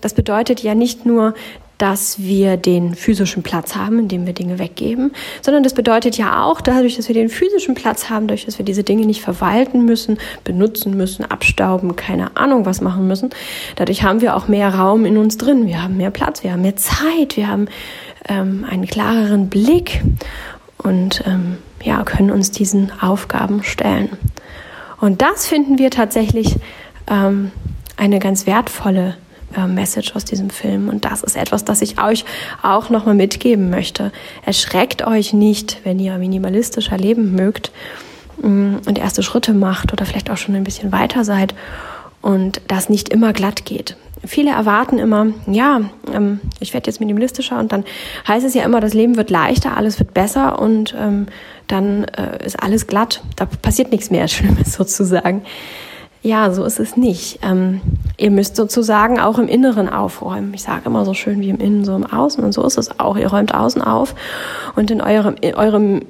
das 0.00 0.14
bedeutet 0.14 0.60
ja 0.60 0.74
nicht 0.74 1.06
nur, 1.06 1.34
dass 1.82 2.20
wir 2.20 2.56
den 2.56 2.94
physischen 2.94 3.42
Platz 3.42 3.74
haben, 3.74 3.98
in 3.98 4.06
dem 4.06 4.24
wir 4.24 4.34
Dinge 4.34 4.60
weggeben, 4.60 5.10
sondern 5.40 5.64
das 5.64 5.74
bedeutet 5.74 6.16
ja 6.16 6.44
auch, 6.44 6.60
dadurch, 6.60 6.94
dass 6.94 7.08
wir 7.08 7.14
den 7.16 7.28
physischen 7.28 7.74
Platz 7.74 8.08
haben, 8.08 8.28
dadurch, 8.28 8.44
dass 8.46 8.58
wir 8.58 8.64
diese 8.64 8.84
Dinge 8.84 9.04
nicht 9.04 9.20
verwalten 9.20 9.84
müssen, 9.84 10.18
benutzen 10.44 10.96
müssen, 10.96 11.24
abstauben, 11.24 11.96
keine 11.96 12.36
Ahnung 12.36 12.66
was 12.66 12.82
machen 12.82 13.08
müssen, 13.08 13.30
dadurch 13.74 14.04
haben 14.04 14.20
wir 14.20 14.36
auch 14.36 14.46
mehr 14.46 14.72
Raum 14.72 15.04
in 15.04 15.16
uns 15.16 15.38
drin, 15.38 15.66
wir 15.66 15.82
haben 15.82 15.96
mehr 15.96 16.12
Platz, 16.12 16.44
wir 16.44 16.52
haben 16.52 16.62
mehr 16.62 16.76
Zeit, 16.76 17.36
wir 17.36 17.48
haben 17.48 17.66
ähm, 18.28 18.64
einen 18.70 18.86
klareren 18.86 19.48
Blick 19.48 20.02
und 20.78 21.24
ähm, 21.26 21.56
ja, 21.82 22.04
können 22.04 22.30
uns 22.30 22.52
diesen 22.52 22.92
Aufgaben 23.00 23.64
stellen. 23.64 24.10
Und 25.00 25.20
das 25.20 25.48
finden 25.48 25.78
wir 25.78 25.90
tatsächlich 25.90 26.54
ähm, 27.10 27.50
eine 27.96 28.20
ganz 28.20 28.46
wertvolle 28.46 29.16
äh, 29.56 29.66
Message 29.66 30.14
aus 30.14 30.24
diesem 30.24 30.50
Film. 30.50 30.88
Und 30.88 31.04
das 31.04 31.22
ist 31.22 31.36
etwas, 31.36 31.64
das 31.64 31.82
ich 31.82 32.00
euch 32.02 32.24
auch 32.62 32.90
nochmal 32.90 33.14
mitgeben 33.14 33.70
möchte. 33.70 34.12
Erschreckt 34.44 35.06
euch 35.06 35.32
nicht, 35.32 35.80
wenn 35.84 35.98
ihr 35.98 36.16
minimalistischer 36.18 36.96
leben 36.96 37.34
mögt 37.34 37.72
mm, 38.42 38.76
und 38.86 38.98
erste 38.98 39.22
Schritte 39.22 39.54
macht 39.54 39.92
oder 39.92 40.04
vielleicht 40.04 40.30
auch 40.30 40.36
schon 40.36 40.54
ein 40.54 40.64
bisschen 40.64 40.92
weiter 40.92 41.24
seid 41.24 41.54
und 42.20 42.60
das 42.68 42.88
nicht 42.88 43.08
immer 43.10 43.32
glatt 43.32 43.64
geht. 43.64 43.96
Viele 44.24 44.52
erwarten 44.52 45.00
immer, 45.00 45.26
ja, 45.46 45.80
ähm, 46.12 46.40
ich 46.60 46.72
werde 46.74 46.88
jetzt 46.88 47.00
minimalistischer 47.00 47.58
und 47.58 47.72
dann 47.72 47.84
heißt 48.28 48.46
es 48.46 48.54
ja 48.54 48.62
immer, 48.62 48.80
das 48.80 48.94
Leben 48.94 49.16
wird 49.16 49.30
leichter, 49.30 49.76
alles 49.76 49.98
wird 49.98 50.14
besser 50.14 50.60
und 50.60 50.94
ähm, 50.96 51.26
dann 51.66 52.04
äh, 52.04 52.44
ist 52.46 52.62
alles 52.62 52.86
glatt. 52.86 53.22
Da 53.34 53.46
passiert 53.46 53.90
nichts 53.90 54.10
mehr 54.10 54.28
Schlimmes 54.28 54.74
sozusagen. 54.74 55.42
Ja, 56.22 56.52
so 56.52 56.64
ist 56.64 56.78
es 56.78 56.96
nicht. 56.96 57.40
Ähm, 57.42 57.80
ihr 58.16 58.30
müsst 58.30 58.54
sozusagen 58.54 59.18
auch 59.18 59.38
im 59.38 59.48
Inneren 59.48 59.88
aufräumen. 59.88 60.54
Ich 60.54 60.62
sage 60.62 60.82
immer 60.86 61.04
so 61.04 61.14
schön 61.14 61.40
wie 61.40 61.50
im 61.50 61.58
Innen, 61.58 61.84
so 61.84 61.96
im 61.96 62.06
Außen. 62.06 62.44
Und 62.44 62.52
so 62.52 62.64
ist 62.64 62.78
es 62.78 63.00
auch. 63.00 63.16
Ihr 63.16 63.26
räumt 63.26 63.52
außen 63.52 63.82
auf 63.82 64.14
und 64.76 64.92
in 64.92 65.00
eurem, 65.00 65.34
in 65.40 65.56
eurem 65.56 66.02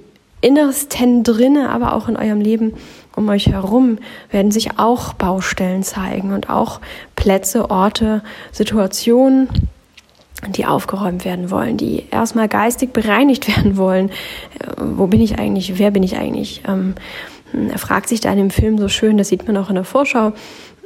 Innersten 0.42 1.23
drinne, 1.23 1.71
aber 1.71 1.95
auch 1.95 2.09
in 2.09 2.16
eurem 2.16 2.40
Leben 2.40 2.75
um 3.16 3.28
euch 3.28 3.47
herum 3.47 3.99
werden 4.31 4.50
sich 4.50 4.78
auch 4.78 5.14
Baustellen 5.14 5.83
zeigen 5.83 6.33
und 6.33 6.50
auch 6.50 6.81
Plätze, 7.16 7.71
Orte, 7.71 8.23
Situationen, 8.50 9.49
die 10.49 10.66
aufgeräumt 10.66 11.25
werden 11.25 11.50
wollen, 11.50 11.76
die 11.76 12.04
erstmal 12.11 12.49
geistig 12.49 12.92
bereinigt 12.92 13.49
werden 13.57 13.78
wollen. 13.78 14.11
Äh, 14.59 14.73
wo 14.76 15.07
bin 15.07 15.23
ich 15.23 15.38
eigentlich? 15.38 15.78
Wer 15.78 15.90
bin 15.90 16.02
ich 16.02 16.16
eigentlich? 16.19 16.62
Ähm, 16.66 16.97
er 17.71 17.79
fragt 17.79 18.09
sich 18.09 18.21
da 18.21 18.31
in 18.31 18.39
dem 18.39 18.51
Film 18.51 18.79
so 18.79 18.89
schön, 18.89 19.19
das 19.19 19.29
sieht 19.29 19.47
man 19.47 19.57
auch 19.57 19.69
in 19.69 19.75
der 19.75 19.85
Vorschau, 19.85 20.33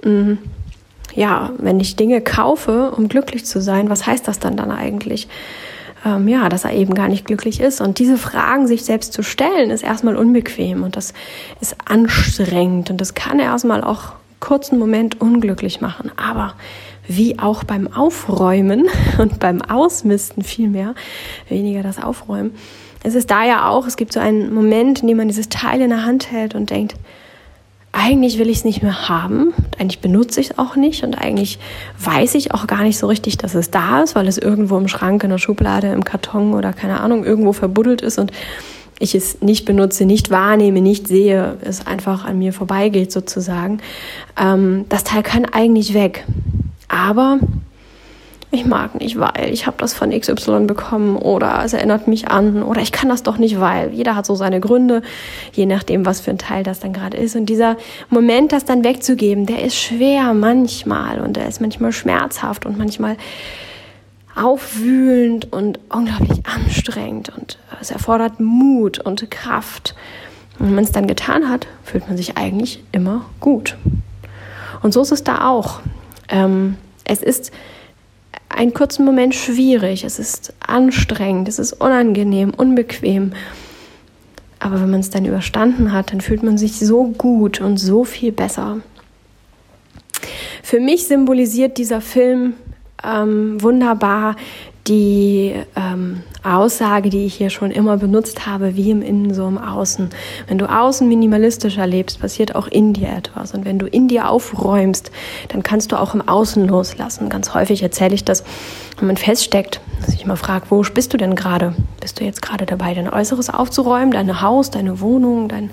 mm, 0.05 0.35
ja, 1.15 1.53
wenn 1.59 1.81
ich 1.81 1.97
Dinge 1.97 2.21
kaufe, 2.21 2.91
um 2.91 3.09
glücklich 3.09 3.45
zu 3.45 3.61
sein, 3.61 3.89
was 3.89 4.07
heißt 4.07 4.29
das 4.29 4.39
dann 4.39 4.57
dann 4.57 4.71
eigentlich? 4.71 5.29
Ähm, 6.05 6.29
ja, 6.29 6.49
dass 6.49 6.65
er 6.65 6.73
eben 6.73 6.95
gar 6.95 7.09
nicht 7.09 7.25
glücklich 7.25 7.61
ist. 7.61 7.81
Und 7.81 7.99
diese 7.99 8.19
Fragen 8.19 8.67
sich 8.67 8.85
selbst 8.85 9.13
zu 9.13 9.23
stellen, 9.23 9.71
ist 9.71 9.83
erstmal 9.83 10.17
unbequem 10.17 10.83
und 10.83 10.97
das 10.97 11.15
ist 11.61 11.77
anstrengend 11.87 12.91
und 12.91 13.01
das 13.01 13.15
kann 13.15 13.39
erstmal 13.39 13.83
auch 13.83 14.13
kurzen 14.41 14.79
Moment 14.79 15.21
unglücklich 15.21 15.81
machen. 15.81 16.13
Aber 16.17 16.55
wie 17.09 17.39
auch 17.39 17.65
beim 17.65 17.93
Aufräumen 17.93 18.89
und 19.19 19.41
beim 19.41 19.63
Ausmisten 19.63 20.43
vielmehr, 20.43 20.95
weniger 21.49 21.83
das 21.83 22.03
Aufräumen, 22.03 22.55
es 23.07 23.15
ist 23.15 23.31
da 23.31 23.45
ja 23.45 23.69
auch, 23.69 23.87
es 23.87 23.97
gibt 23.97 24.13
so 24.13 24.19
einen 24.19 24.53
Moment, 24.53 25.03
in 25.03 25.09
dem 25.09 25.17
man 25.17 25.29
dieses 25.29 25.49
Teil 25.49 25.81
in 25.81 25.91
der 25.91 26.05
Hand 26.05 26.33
hält 26.33 26.57
und 26.57 26.71
denkt, 26.71 26.97
eigentlich 27.93 28.39
will 28.39 28.51
ich 28.51 28.59
es 28.59 28.65
nicht 28.65 28.83
mehr 28.83 29.09
haben, 29.09 29.55
eigentlich 29.79 30.01
benutze 30.01 30.41
ich 30.41 30.51
es 30.51 30.59
auch 30.59 30.75
nicht 30.75 31.05
und 31.05 31.15
eigentlich 31.15 31.61
weiß 32.01 32.35
ich 32.35 32.53
auch 32.53 32.67
gar 32.67 32.83
nicht 32.83 32.99
so 32.99 33.07
richtig, 33.07 33.39
dass 33.39 33.55
es 33.55 33.71
da 33.71 34.03
ist, 34.03 34.17
weil 34.17 34.27
es 34.27 34.39
irgendwo 34.39 34.77
im 34.77 34.89
Schrank, 34.89 35.23
in 35.23 35.31
der 35.31 35.39
Schublade, 35.39 35.93
im 35.93 36.05
Karton 36.05 36.53
oder 36.53 36.73
keine 36.73 37.01
Ahnung, 37.01 37.25
irgendwo 37.25 37.53
verbuddelt 37.53 38.03
ist 38.03 38.19
und 38.19 38.33
ich 38.99 39.15
es 39.15 39.41
nicht 39.41 39.65
benutze, 39.67 40.05
nicht 40.05 40.31
wahrnehme, 40.31 40.81
nicht 40.81 41.07
sehe, 41.07 41.59
es 41.63 41.87
einfach 41.87 42.25
an 42.25 42.39
mir 42.39 42.53
vorbeigeht 42.53 43.13
sozusagen. 43.13 43.79
Ähm, 44.37 44.85
das 44.89 45.05
Teil 45.05 45.23
kann 45.23 45.45
eigentlich 45.45 45.95
weg. 45.95 46.25
Aber 46.89 47.39
ich 48.51 48.65
mag 48.65 48.95
nicht, 49.01 49.19
weil 49.19 49.51
ich 49.53 49.67
habe 49.67 49.77
das 49.79 49.93
von 49.93 50.11
XY 50.11 50.67
bekommen 50.67 51.17
oder 51.17 51.63
es 51.65 51.73
erinnert 51.73 52.07
mich 52.07 52.29
an 52.29 52.63
oder 52.63 52.81
ich 52.81 52.93
kann 52.93 53.09
das 53.09 53.23
doch 53.23 53.39
nicht, 53.39 53.61
weil 53.61 53.93
jeder 53.93 54.15
hat 54.15 54.25
so 54.25 54.35
seine 54.35 54.61
Gründe, 54.61 55.03
je 55.53 55.67
nachdem, 55.67 56.07
was 56.07 56.21
für 56.21 56.31
ein 56.31 56.39
Teil 56.39 56.63
das 56.63 56.81
dann 56.81 56.93
gerade 56.93 57.17
ist. 57.17 57.35
Und 57.35 57.47
dieser 57.47 57.77
Moment, 58.09 58.53
das 58.53 58.65
dann 58.65 58.85
wegzugeben, 58.85 59.47
der 59.47 59.63
ist 59.63 59.77
schwer 59.77 60.33
manchmal 60.33 61.21
und 61.21 61.37
der 61.37 61.49
ist 61.49 61.61
manchmal 61.61 61.93
schmerzhaft 61.93 62.67
und 62.67 62.79
manchmal 62.79 63.17
aufwühlend 64.37 65.53
und 65.53 65.81
unglaublich 65.89 66.43
anstrengend 66.47 67.33
und 67.37 67.59
es 67.81 67.91
erfordert 67.91 68.39
Mut 68.39 68.99
und 68.99 69.29
Kraft. 69.31 69.95
Und 70.59 70.67
wenn 70.67 70.75
man 70.75 70.85
es 70.85 70.93
dann 70.93 71.07
getan 71.07 71.49
hat, 71.49 71.67
fühlt 71.83 72.07
man 72.07 72.17
sich 72.17 72.37
eigentlich 72.37 72.83
immer 72.93 73.25
gut. 73.41 73.77
Und 74.83 74.93
so 74.93 75.03
ist 75.03 75.13
es 75.13 75.25
da 75.25 75.49
auch. 75.49 75.81
Ähm, 76.29 76.77
es 77.05 77.23
ist 77.23 77.53
einen 78.57 78.73
kurzen 78.73 79.05
Moment 79.05 79.35
schwierig, 79.35 80.03
es 80.03 80.19
ist 80.19 80.55
anstrengend, 80.61 81.49
es 81.49 81.59
ist 81.59 81.75
unangenehm, 81.75 82.53
unbequem. 82.57 83.33
Aber 84.59 84.81
wenn 84.81 84.91
man 84.91 85.01
es 85.01 85.11
dann 85.11 85.27
überstanden 85.27 85.93
hat, 85.93 86.13
dann 86.13 86.23
fühlt 86.23 86.43
man 86.43 86.57
sich 86.57 86.79
so 86.79 87.05
gut 87.05 87.61
und 87.61 87.77
so 87.77 88.05
viel 88.05 88.33
besser. 88.33 88.79
Für 90.63 90.81
mich 90.81 91.07
symbolisiert 91.07 91.77
dieser 91.77 92.01
Film 92.01 92.55
ähm, 93.05 93.63
wunderbar 93.63 94.37
die 94.89 95.55
ähm, 95.77 96.23
Aussage, 96.47 97.11
die 97.11 97.27
ich 97.27 97.35
hier 97.35 97.51
schon 97.51 97.71
immer 97.71 97.97
benutzt 97.97 98.47
habe, 98.47 98.77
wie 98.77 98.91
im 98.91 99.03
Innen, 99.03 99.35
so 99.35 99.47
im 99.47 99.59
Außen. 99.59 100.11
Wenn 100.47 100.59
du 100.59 100.67
außen 100.67 101.09
minimalistischer 101.09 101.87
lebst, 101.87 102.21
passiert 102.21 102.55
auch 102.55 102.67
in 102.69 102.93
dir 102.93 103.09
etwas. 103.09 103.53
Und 103.55 103.65
wenn 103.65 103.79
du 103.79 103.87
in 103.87 104.09
dir 104.09 104.29
aufräumst, 104.29 105.11
dann 105.49 105.63
kannst 105.63 105.93
du 105.93 105.97
auch 105.97 106.15
im 106.15 106.27
Außen 106.27 106.67
loslassen. 106.67 107.29
Ganz 107.29 107.55
häufig 107.55 107.83
erzähle 107.83 108.15
ich 108.15 108.25
das, 108.25 108.45
wenn 108.99 109.09
man 109.09 109.17
feststeckt, 109.17 109.81
dass 110.05 110.15
ich 110.15 110.27
mal 110.27 110.37
frage, 110.37 110.67
wo 110.71 110.83
bist 110.83 111.13
du 111.13 111.17
denn 111.17 111.35
gerade? 111.35 111.75
Bist 112.01 112.21
du 112.21 112.25
jetzt 112.25 112.43
gerade 112.43 112.67
dabei, 112.67 112.95
dein 112.95 113.13
Äußeres 113.13 113.51
aufzuräumen, 113.51 114.13
dein 114.13 114.41
Haus, 114.41 114.71
deine 114.71 115.01
Wohnung, 115.01 115.49
dein, 115.49 115.71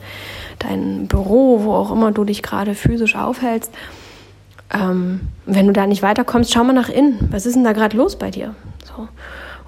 dein 0.60 1.08
Büro, 1.08 1.64
wo 1.64 1.74
auch 1.74 1.92
immer 1.92 2.12
du 2.12 2.24
dich 2.24 2.44
gerade 2.44 2.76
physisch 2.76 3.16
aufhältst? 3.16 3.72
ähm, 4.74 5.22
wenn 5.46 5.68
du 5.68 5.74
da 5.74 5.86
nicht 5.86 6.02
weiterkommst, 6.02 6.52
schau 6.52 6.64
mal 6.64 6.74
nach 6.74 6.90
innen. 6.90 7.30
Was 7.32 7.46
ist 7.46 7.56
denn 7.56 7.64
da 7.64 7.74
gerade 7.74 7.96
los 7.96 8.18
bei 8.18 8.32
dir? 8.32 8.56
So. 8.84 9.08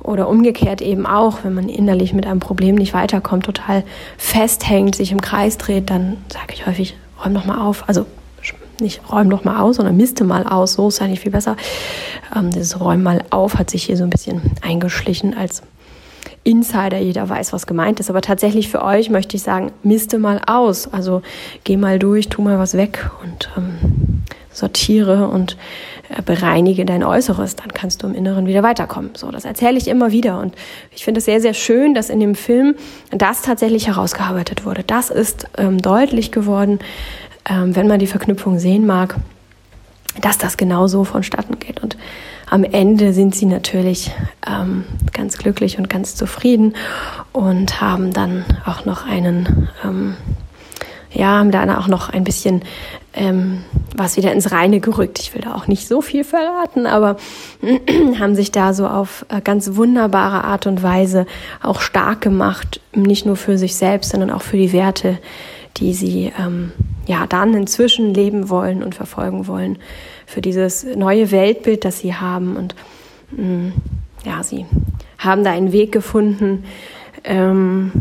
Oder 0.06 0.30
umgekehrt 0.30 0.82
eben 0.82 1.08
auch, 1.08 1.40
wenn 1.44 1.56
man 1.56 1.68
innerlich 1.68 2.14
mit 2.14 2.28
einem 2.28 2.40
Problem 2.40 2.76
nicht 2.76 2.94
weiterkommt, 2.94 3.46
total 3.46 3.84
festhängt, 4.18 4.96
sich 4.96 5.12
im 5.12 5.20
Kreis 5.20 5.58
dreht, 5.58 5.90
dann 5.90 6.18
sage 6.32 6.54
ich 6.54 6.68
häufig, 6.68 6.96
räum 7.24 7.34
doch 7.34 7.46
mal 7.46 7.60
auf. 7.60 7.88
Also 7.88 8.06
nicht 8.80 9.02
räum 9.12 9.30
doch 9.30 9.44
mal 9.44 9.60
aus, 9.60 9.78
sondern 9.78 9.98
misste 9.98 10.24
mal 10.24 10.46
aus. 10.46 10.74
So 10.74 10.90
ist 10.90 11.02
eigentlich 11.02 11.22
viel 11.22 11.32
besser. 11.32 11.58
Ähm, 12.36 12.52
dieses 12.52 12.80
Räum 12.80 13.02
mal 13.02 13.24
auf 13.32 13.56
hat 13.56 13.72
sich 13.72 13.84
hier 13.84 13.98
so 13.98 14.04
ein 14.04 14.10
bisschen 14.12 14.42
eingeschlichen 14.62 15.36
als 15.36 15.64
Insider. 16.44 17.00
Jeder 17.00 17.28
weiß, 17.28 17.52
was 17.54 17.66
gemeint 17.66 18.00
ist. 18.00 18.12
Aber 18.12 18.22
tatsächlich 18.22 18.70
für 18.70 18.84
euch 18.84 19.10
möchte 19.10 19.38
ich 19.38 19.44
sagen, 19.44 19.72
misste 19.82 20.20
mal 20.20 20.40
aus. 20.46 20.88
Also 20.92 21.24
geh 21.64 21.78
mal 21.78 21.98
durch, 21.98 22.30
tu 22.30 22.44
mal 22.44 22.60
was 22.60 22.78
weg 22.78 23.10
und 23.24 23.50
ähm, 23.58 24.24
sortiere 24.52 25.28
und 25.28 25.58
bereinige 26.26 26.86
dein 26.86 27.04
Äußeres, 27.04 27.56
dann 27.56 27.70
kannst 27.74 28.04
du 28.04 28.08
im 28.08 28.16
Inneren 28.16 28.48
wieder 28.48 28.64
weiterkommen. 28.64 29.12
So, 29.16 29.32
das 29.32 29.46
erzähle 29.46 29.78
ich 29.78 29.88
immer 29.88 30.12
wieder 30.12 30.40
und 30.40 30.56
ich 30.92 31.04
finde 31.04 31.20
es 31.20 31.26
sehr, 31.26 31.42
sehr 31.42 31.54
schön, 31.54 31.94
dass 31.94 32.10
in 32.10 32.20
dem 32.20 32.36
Film 32.36 32.76
das 33.12 33.42
tatsächlich 33.42 33.88
herausgearbeitet 33.88 34.66
wurde. 34.66 34.84
Das 34.84 35.10
ist 35.10 35.48
ähm, 35.58 35.82
deutlich 35.82 36.32
geworden, 36.32 36.80
ähm, 37.50 37.76
wenn 37.76 37.88
man 37.88 38.00
die 38.00 38.08
Verknüpfung 38.08 38.60
sehen 38.60 38.86
mag, 38.86 39.16
dass 40.22 40.38
das 40.38 40.58
genau 40.58 40.88
so 40.88 41.04
vonstatten 41.04 41.60
geht. 41.60 41.82
Und 41.82 41.98
am 42.48 42.64
Ende 42.64 43.14
sind 43.14 43.36
sie 43.36 43.46
natürlich 43.46 44.12
ähm, 44.48 44.86
ganz 45.14 45.38
glücklich 45.38 45.78
und 45.78 45.90
ganz 45.90 46.16
zufrieden 46.16 46.76
und 47.34 47.82
haben 47.82 48.14
dann 48.14 48.46
auch 48.66 48.86
noch 48.86 49.06
einen, 49.06 49.70
ähm, 49.84 50.16
ja, 51.12 51.40
haben 51.40 51.52
dann 51.52 51.70
auch 51.70 51.88
noch 51.88 52.10
ein 52.10 52.24
bisschen 52.24 52.62
ähm, 53.16 53.64
was 53.96 54.18
wieder 54.18 54.32
ins 54.32 54.52
Reine 54.52 54.80
gerückt. 54.80 55.20
Ich 55.20 55.34
will 55.34 55.42
da 55.42 55.56
auch 55.56 55.68
nicht 55.68 55.88
so 55.88 56.02
viel 56.02 56.24
verraten, 56.24 56.86
aber 56.86 57.18
haben 58.20 58.36
sich 58.36 58.52
da 58.52 58.74
so 58.74 58.88
auf 58.88 59.26
äh, 59.30 59.42
ganz 59.42 59.76
wunderbare 59.76 60.44
Art 60.44 60.68
und 60.68 60.84
Weise 60.84 61.26
auch 61.64 61.82
stark 61.82 62.22
gemacht, 62.22 62.82
nicht 62.94 63.26
nur 63.26 63.38
für 63.38 63.58
sich 63.58 63.76
selbst, 63.76 64.12
sondern 64.12 64.32
auch 64.32 64.42
für 64.42 64.58
die 64.58 64.74
Werte, 64.74 65.18
die 65.78 65.94
sie 65.94 66.32
ähm, 66.40 66.72
ja 67.08 67.26
dann 67.28 67.54
inzwischen 67.54 68.14
leben 68.14 68.50
wollen 68.50 68.84
und 68.84 68.96
verfolgen 68.96 69.48
wollen, 69.48 69.78
für 70.26 70.42
dieses 70.42 70.84
neue 70.96 71.32
Weltbild, 71.32 71.86
das 71.86 72.00
sie 72.00 72.16
haben 72.16 72.58
und 72.58 72.76
mh, 73.32 73.44
mm, 73.44 73.74
ja, 74.26 74.44
sie 74.44 74.66
haben 75.18 75.44
da 75.44 75.52
einen 75.52 75.72
Weg 75.72 75.92
gefunden, 75.92 76.64
ähm, 77.24 77.92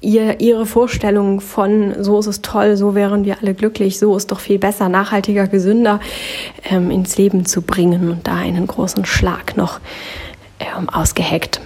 ihr, 0.00 0.40
ihre 0.40 0.66
Vorstellung 0.66 1.40
von 1.40 2.02
so 2.02 2.18
ist 2.18 2.26
es 2.26 2.42
toll, 2.42 2.76
so 2.76 2.94
wären 2.94 3.24
wir 3.24 3.38
alle 3.40 3.54
glücklich, 3.54 3.98
so 3.98 4.16
ist 4.16 4.32
doch 4.32 4.40
viel 4.40 4.58
besser, 4.58 4.88
nachhaltiger, 4.88 5.46
gesünder 5.46 6.00
ähm, 6.64 6.90
ins 6.90 7.16
Leben 7.16 7.46
zu 7.46 7.62
bringen 7.62 8.10
und 8.10 8.26
da 8.26 8.36
einen 8.36 8.66
großen 8.66 9.04
Schlag 9.04 9.56
noch 9.56 9.80
ähm, 10.60 10.88
ausgeheckt. 10.88 11.60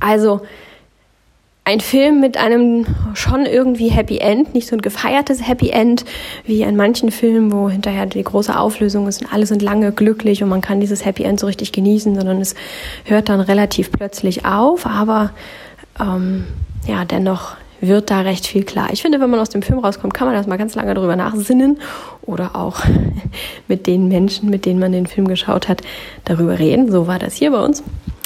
Also 0.00 0.42
ein 1.66 1.80
Film 1.80 2.20
mit 2.20 2.36
einem 2.36 2.84
schon 3.14 3.46
irgendwie 3.46 3.88
Happy 3.88 4.18
End, 4.18 4.52
nicht 4.52 4.68
so 4.68 4.76
ein 4.76 4.82
gefeiertes 4.82 5.48
Happy 5.48 5.70
End 5.70 6.04
wie 6.44 6.60
in 6.60 6.76
manchen 6.76 7.10
Filmen, 7.10 7.52
wo 7.52 7.70
hinterher 7.70 8.04
die 8.04 8.22
große 8.22 8.58
Auflösung 8.58 9.08
ist 9.08 9.22
und 9.22 9.32
alle 9.32 9.46
sind 9.46 9.62
lange 9.62 9.92
glücklich 9.92 10.42
und 10.42 10.50
man 10.50 10.60
kann 10.60 10.80
dieses 10.80 11.06
Happy 11.06 11.22
End 11.22 11.40
so 11.40 11.46
richtig 11.46 11.72
genießen, 11.72 12.14
sondern 12.14 12.40
es 12.42 12.54
hört 13.04 13.30
dann 13.30 13.40
relativ 13.40 13.90
plötzlich 13.92 14.44
auf, 14.44 14.84
aber 14.84 15.30
ähm, 15.98 16.44
ja, 16.86 17.04
dennoch 17.04 17.56
wird 17.80 18.10
da 18.10 18.20
recht 18.20 18.46
viel 18.46 18.64
klar. 18.64 18.88
Ich 18.92 19.02
finde, 19.02 19.20
wenn 19.20 19.30
man 19.30 19.40
aus 19.40 19.50
dem 19.50 19.62
Film 19.62 19.78
rauskommt, 19.78 20.14
kann 20.14 20.26
man 20.26 20.36
das 20.36 20.46
mal 20.46 20.56
ganz 20.56 20.74
lange 20.74 20.94
drüber 20.94 21.16
nachsinnen 21.16 21.78
oder 22.22 22.56
auch 22.56 22.80
mit 23.68 23.86
den 23.86 24.08
Menschen, 24.08 24.50
mit 24.50 24.64
denen 24.64 24.80
man 24.80 24.92
den 24.92 25.06
Film 25.06 25.28
geschaut 25.28 25.68
hat, 25.68 25.82
darüber 26.24 26.58
reden. 26.58 26.90
So 26.90 27.06
war 27.06 27.18
das 27.18 27.34
hier 27.34 27.50
bei 27.50 27.62
uns. 27.62 27.82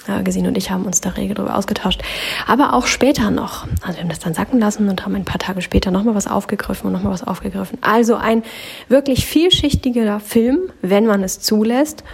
Ja, 0.06 0.22
Gesine 0.22 0.48
und 0.48 0.56
ich 0.56 0.70
haben 0.70 0.86
uns 0.86 1.02
da 1.02 1.10
rege 1.10 1.34
drüber 1.34 1.54
ausgetauscht. 1.54 2.02
Aber 2.46 2.72
auch 2.72 2.86
später 2.86 3.30
noch. 3.30 3.66
Also 3.82 3.96
wir 3.98 4.02
haben 4.02 4.08
das 4.08 4.20
dann 4.20 4.32
sacken 4.32 4.58
lassen 4.58 4.88
und 4.88 5.04
haben 5.04 5.14
ein 5.14 5.26
paar 5.26 5.38
Tage 5.38 5.60
später 5.60 5.90
nochmal 5.90 6.14
was 6.14 6.26
aufgegriffen 6.26 6.86
und 6.86 6.94
nochmal 6.94 7.12
was 7.12 7.26
aufgegriffen. 7.26 7.78
Also 7.82 8.16
ein 8.16 8.42
wirklich 8.88 9.26
vielschichtiger 9.26 10.18
Film, 10.20 10.60
wenn 10.80 11.04
man 11.04 11.22
es 11.22 11.40
zulässt 11.40 12.04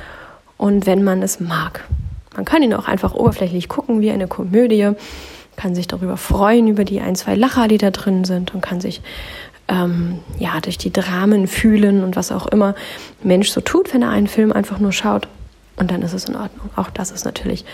und 0.56 0.86
wenn 0.86 1.04
man 1.04 1.22
es 1.22 1.38
mag. 1.38 1.84
Man 2.34 2.44
kann 2.44 2.64
ihn 2.64 2.74
auch 2.74 2.88
einfach 2.88 3.14
oberflächlich 3.14 3.68
gucken, 3.68 4.00
wie 4.00 4.10
eine 4.10 4.26
Komödie 4.26 4.90
kann 5.56 5.74
sich 5.74 5.86
darüber 5.86 6.16
freuen, 6.16 6.68
über 6.68 6.84
die 6.84 7.00
ein, 7.00 7.16
zwei 7.16 7.34
Lacher, 7.34 7.68
die 7.68 7.78
da 7.78 7.90
drin 7.90 8.24
sind 8.24 8.54
und 8.54 8.60
kann 8.60 8.80
sich 8.80 9.00
ähm, 9.68 10.20
ja 10.38 10.60
durch 10.60 10.78
die 10.78 10.92
Dramen 10.92 11.46
fühlen 11.46 12.04
und 12.04 12.16
was 12.16 12.32
auch 12.32 12.46
immer 12.46 12.74
Mensch 13.22 13.50
so 13.50 13.60
tut, 13.60 13.94
wenn 13.94 14.02
er 14.02 14.10
einen 14.10 14.26
Film 14.26 14.52
einfach 14.52 14.78
nur 14.78 14.92
schaut. 14.92 15.28
Und 15.76 15.90
dann 15.90 16.02
ist 16.02 16.12
es 16.12 16.26
in 16.26 16.36
Ordnung. 16.36 16.70
Auch 16.76 16.90
das 16.90 17.10
ist 17.10 17.24
natürlich 17.24 17.64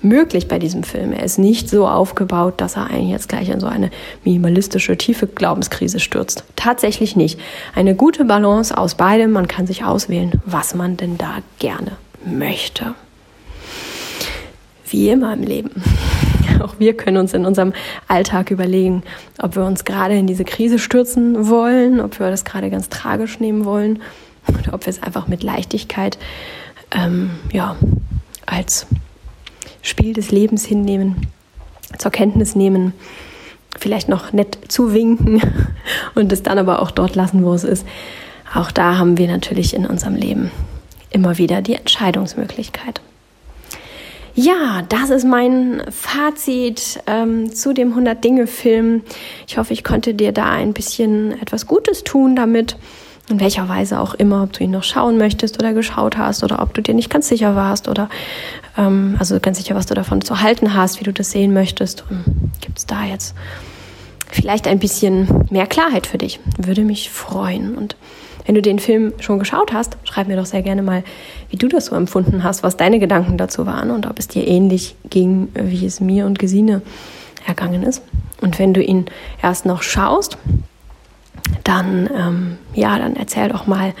möglich 0.00 0.46
bei 0.46 0.60
diesem 0.60 0.84
Film. 0.84 1.12
Er 1.12 1.24
ist 1.24 1.38
nicht 1.38 1.68
so 1.68 1.88
aufgebaut, 1.88 2.54
dass 2.58 2.76
er 2.76 2.86
einen 2.86 3.08
jetzt 3.08 3.28
gleich 3.28 3.48
in 3.48 3.58
so 3.58 3.66
eine 3.66 3.90
minimalistische, 4.24 4.96
tiefe 4.96 5.26
Glaubenskrise 5.26 5.98
stürzt. 5.98 6.44
Tatsächlich 6.54 7.16
nicht. 7.16 7.40
Eine 7.74 7.96
gute 7.96 8.24
Balance 8.24 8.76
aus 8.76 8.94
beidem. 8.94 9.32
Man 9.32 9.48
kann 9.48 9.66
sich 9.66 9.84
auswählen, 9.84 10.40
was 10.44 10.74
man 10.74 10.96
denn 10.96 11.18
da 11.18 11.38
gerne 11.58 11.92
möchte. 12.24 12.94
Wie 14.86 15.10
immer 15.10 15.34
im 15.34 15.42
Leben. 15.42 15.82
Auch 16.62 16.76
wir 16.78 16.96
können 16.96 17.16
uns 17.16 17.34
in 17.34 17.44
unserem 17.44 17.72
Alltag 18.06 18.50
überlegen, 18.50 19.02
ob 19.40 19.56
wir 19.56 19.64
uns 19.64 19.84
gerade 19.84 20.16
in 20.16 20.26
diese 20.26 20.44
Krise 20.44 20.78
stürzen 20.78 21.48
wollen, 21.48 22.00
ob 22.00 22.18
wir 22.18 22.30
das 22.30 22.44
gerade 22.44 22.70
ganz 22.70 22.88
tragisch 22.88 23.40
nehmen 23.40 23.64
wollen 23.64 24.00
oder 24.48 24.74
ob 24.74 24.86
wir 24.86 24.90
es 24.90 25.02
einfach 25.02 25.28
mit 25.28 25.42
Leichtigkeit 25.42 26.18
ähm, 26.90 27.30
ja, 27.52 27.76
als 28.46 28.86
Spiel 29.82 30.12
des 30.12 30.30
Lebens 30.30 30.64
hinnehmen, 30.64 31.28
zur 31.98 32.10
Kenntnis 32.10 32.54
nehmen, 32.54 32.92
vielleicht 33.78 34.08
noch 34.08 34.32
nett 34.32 34.58
zuwinken 34.68 35.42
und 36.14 36.32
es 36.32 36.42
dann 36.42 36.58
aber 36.58 36.82
auch 36.82 36.90
dort 36.90 37.14
lassen, 37.14 37.44
wo 37.44 37.52
es 37.52 37.64
ist. 37.64 37.86
Auch 38.54 38.70
da 38.70 38.96
haben 38.96 39.18
wir 39.18 39.28
natürlich 39.28 39.74
in 39.74 39.86
unserem 39.86 40.14
Leben 40.14 40.50
immer 41.10 41.38
wieder 41.38 41.62
die 41.62 41.74
Entscheidungsmöglichkeit. 41.74 43.00
Ja, 44.40 44.82
das 44.88 45.10
ist 45.10 45.24
mein 45.24 45.82
Fazit 45.90 47.00
ähm, 47.08 47.52
zu 47.52 47.72
dem 47.72 47.88
100 47.88 48.22
Dinge 48.22 48.46
Film. 48.46 49.02
Ich 49.48 49.58
hoffe, 49.58 49.72
ich 49.72 49.82
konnte 49.82 50.14
dir 50.14 50.30
da 50.30 50.52
ein 50.52 50.74
bisschen 50.74 51.32
etwas 51.42 51.66
Gutes 51.66 52.04
tun 52.04 52.36
damit. 52.36 52.76
In 53.28 53.40
welcher 53.40 53.68
Weise 53.68 53.98
auch 53.98 54.14
immer, 54.14 54.44
ob 54.44 54.52
du 54.52 54.62
ihn 54.62 54.70
noch 54.70 54.84
schauen 54.84 55.18
möchtest 55.18 55.58
oder 55.58 55.72
geschaut 55.72 56.16
hast 56.16 56.44
oder 56.44 56.62
ob 56.62 56.72
du 56.72 56.82
dir 56.82 56.94
nicht 56.94 57.10
ganz 57.10 57.26
sicher 57.26 57.56
warst 57.56 57.88
oder 57.88 58.08
ähm, 58.76 59.16
also 59.18 59.40
ganz 59.40 59.58
sicher, 59.58 59.74
was 59.74 59.86
du 59.86 59.94
davon 59.94 60.20
zu 60.20 60.40
halten 60.40 60.72
hast, 60.72 61.00
wie 61.00 61.04
du 61.04 61.12
das 61.12 61.32
sehen 61.32 61.52
möchtest. 61.52 62.04
Gibt 62.60 62.78
es 62.78 62.86
da 62.86 63.04
jetzt 63.06 63.34
vielleicht 64.30 64.68
ein 64.68 64.78
bisschen 64.78 65.48
mehr 65.50 65.66
Klarheit 65.66 66.06
für 66.06 66.18
dich? 66.18 66.38
Würde 66.58 66.82
mich 66.82 67.10
freuen. 67.10 67.74
Und 67.74 67.96
wenn 68.48 68.54
du 68.54 68.62
den 68.62 68.78
Film 68.78 69.12
schon 69.20 69.38
geschaut 69.38 69.74
hast, 69.74 69.98
schreib 70.04 70.26
mir 70.26 70.36
doch 70.36 70.46
sehr 70.46 70.62
gerne 70.62 70.80
mal, 70.80 71.04
wie 71.50 71.58
du 71.58 71.68
das 71.68 71.84
so 71.86 71.94
empfunden 71.94 72.44
hast, 72.44 72.62
was 72.62 72.78
deine 72.78 72.98
Gedanken 72.98 73.36
dazu 73.36 73.66
waren 73.66 73.90
und 73.90 74.06
ob 74.06 74.18
es 74.18 74.26
dir 74.26 74.48
ähnlich 74.48 74.96
ging, 75.10 75.48
wie 75.52 75.84
es 75.84 76.00
mir 76.00 76.24
und 76.24 76.38
Gesine 76.38 76.80
ergangen 77.46 77.82
ist. 77.82 78.02
Und 78.40 78.58
wenn 78.58 78.72
du 78.72 78.82
ihn 78.82 79.04
erst 79.42 79.66
noch 79.66 79.82
schaust, 79.82 80.38
dann 81.62 82.08
ähm, 82.16 82.56
ja, 82.72 82.98
dann 82.98 83.16
erzähl 83.16 83.50
doch 83.50 83.66
mal, 83.66 83.92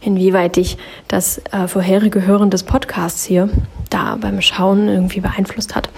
inwieweit 0.00 0.54
dich 0.54 0.78
das 1.08 1.38
äh, 1.50 1.66
vorherige 1.66 2.24
Hören 2.24 2.50
des 2.50 2.62
Podcasts 2.62 3.24
hier 3.24 3.48
da 3.90 4.16
beim 4.20 4.40
Schauen 4.40 4.88
irgendwie 4.88 5.18
beeinflusst 5.18 5.74
hat. 5.74 5.88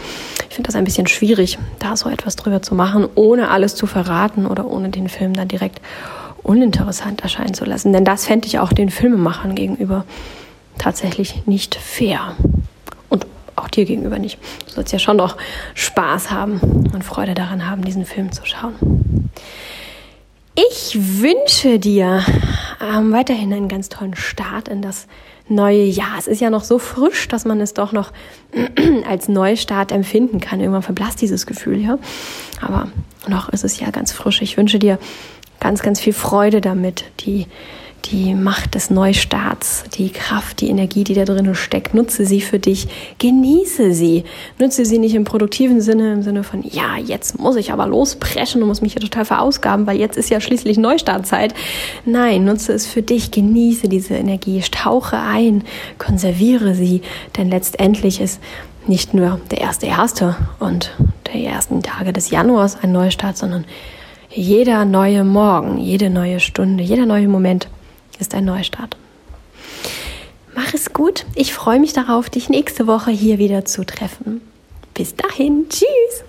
Ich 0.49 0.55
finde 0.55 0.69
das 0.69 0.75
ein 0.75 0.85
bisschen 0.85 1.07
schwierig, 1.07 1.59
da 1.81 1.97
so 1.97 2.09
etwas 2.09 2.37
drüber 2.37 2.63
zu 2.63 2.75
machen, 2.75 3.07
ohne 3.15 3.51
alles 3.51 3.75
zu 3.75 3.87
verraten 3.87 4.47
oder 4.47 4.67
ohne 4.67 4.89
den 4.89 5.11
Film 5.11 5.35
dann 5.35 5.49
direkt 5.49 5.83
uninteressant 6.43 7.23
erscheinen 7.23 7.55
zu 7.55 7.65
lassen. 7.65 7.93
Denn 7.93 8.05
das 8.05 8.27
fände 8.27 8.47
ich 8.47 8.59
auch 8.59 8.73
den 8.73 8.91
Filmemachern 8.91 9.55
gegenüber 9.55 10.05
tatsächlich 10.79 11.47
nicht 11.47 11.75
fair. 11.75 12.35
Und 13.09 13.27
auch 13.57 13.69
dir 13.69 13.85
gegenüber 13.85 14.19
nicht. 14.19 14.39
Du 14.67 14.75
sollst 14.75 14.93
ja 14.93 14.99
schon 14.99 15.17
noch 15.17 15.37
Spaß 15.75 16.31
haben 16.31 16.61
und 16.93 17.05
Freude 17.05 17.35
daran 17.35 17.69
haben, 17.69 17.85
diesen 17.85 18.07
Film 18.07 18.33
zu 18.33 18.45
schauen. 18.45 18.75
Ich 20.55 20.99
wünsche 20.99 21.79
dir 21.79 22.25
ähm, 22.83 23.13
weiterhin 23.13 23.53
einen 23.53 23.69
ganz 23.69 23.89
tollen 23.89 24.17
Start 24.17 24.69
in 24.69 24.83
das 24.83 25.07
neue 25.49 25.85
Jahr. 25.85 26.19
Es 26.19 26.27
ist 26.27 26.41
ja 26.41 26.51
noch 26.51 26.65
so 26.65 26.79
frisch, 26.79 27.29
dass 27.29 27.45
man 27.45 27.61
es 27.61 27.75
doch 27.75 27.93
noch 27.93 28.13
als 29.09 29.29
Neustart 29.29 29.93
empfinden 29.93 30.41
kann. 30.41 30.61
Irgendwann 30.61 30.83
verblasst 30.83 31.21
dieses 31.21 31.47
Gefühl, 31.47 31.79
ja. 31.79 31.99
Aber 32.61 32.89
noch 33.27 33.49
ist 33.51 33.65
es 33.65 33.79
ja 33.81 33.91
ganz 33.91 34.13
frisch. 34.13 34.43
Ich 34.43 34.57
wünsche 34.57 34.79
dir 34.79 34.99
ganz, 35.61 35.83
ganz 35.83 36.01
viel 36.01 36.13
Freude 36.13 36.61
damit, 36.61 37.05
die 37.21 37.47
die 38.07 38.35
Macht 38.35 38.75
des 38.75 38.91
Neustarts, 38.91 39.85
die 39.95 40.11
Kraft, 40.11 40.61
die 40.61 40.69
Energie, 40.69 41.05
die 41.05 41.15
da 41.15 41.25
drin 41.25 41.55
steckt. 41.55 41.95
Nutze 41.95 42.25
sie 42.25 42.41
für 42.41 42.59
dich, 42.59 42.89
genieße 43.19 43.93
sie. 43.93 44.25
Nutze 44.59 44.85
sie 44.85 44.99
nicht 44.99 45.15
im 45.15 45.25
produktiven 45.25 45.81
Sinne, 45.81 46.13
im 46.15 46.23
Sinne 46.23 46.43
von, 46.43 46.63
ja, 46.63 46.97
jetzt 46.97 47.39
muss 47.39 47.57
ich 47.57 47.73
aber 47.73 47.87
lospreschen 47.87 48.63
und 48.63 48.69
muss 48.69 48.81
mich 48.81 48.95
hier 48.95 49.03
total 49.03 49.25
verausgaben, 49.25 49.87
weil 49.87 49.99
jetzt 49.99 50.17
ist 50.17 50.31
ja 50.31 50.41
schließlich 50.41 50.79
Neustartzeit. 50.79 51.55
Nein, 52.05 52.45
nutze 52.45 52.73
es 52.73 52.87
für 52.87 53.03
dich, 53.03 53.31
genieße 53.31 53.89
diese 53.89 54.15
Energie, 54.15 54.63
tauche 54.71 55.19
ein, 55.19 55.65
konserviere 55.99 56.75
sie, 56.75 57.03
denn 57.37 57.51
letztendlich 57.51 58.21
ist 58.21 58.41
nicht 58.87 59.15
nur 59.15 59.41
der 59.51 59.61
erste 59.61 59.87
erste 59.87 60.37
und 60.59 60.91
der 61.27 61.43
ersten 61.43 61.83
Tage 61.83 62.13
des 62.13 62.31
Januars 62.31 62.79
ein 62.83 62.93
Neustart, 62.93 63.37
sondern 63.37 63.65
jeder 64.33 64.85
neue 64.85 65.25
Morgen, 65.25 65.79
jede 65.79 66.11
neue 66.11 66.41
Stunde, 66.41 66.83
jeder 66.83 67.07
neue 67.07 67.29
Moment 67.29 67.69
ist 68.19 68.35
ein 68.35 68.45
Neustart. 68.45 68.97
Mach 70.55 70.75
es 70.75 70.93
gut. 70.93 71.27
Ich 71.35 71.53
freue 71.53 71.81
mich 71.81 71.93
darauf, 71.93 72.31
dich 72.31 72.49
nächste 72.49 72.87
Woche 72.87 73.11
hier 73.11 73.39
wieder 73.39 73.65
zu 73.65 73.85
treffen. 73.85 74.41
Bis 74.95 75.15
dahin. 75.17 75.67
Tschüss. 75.69 76.25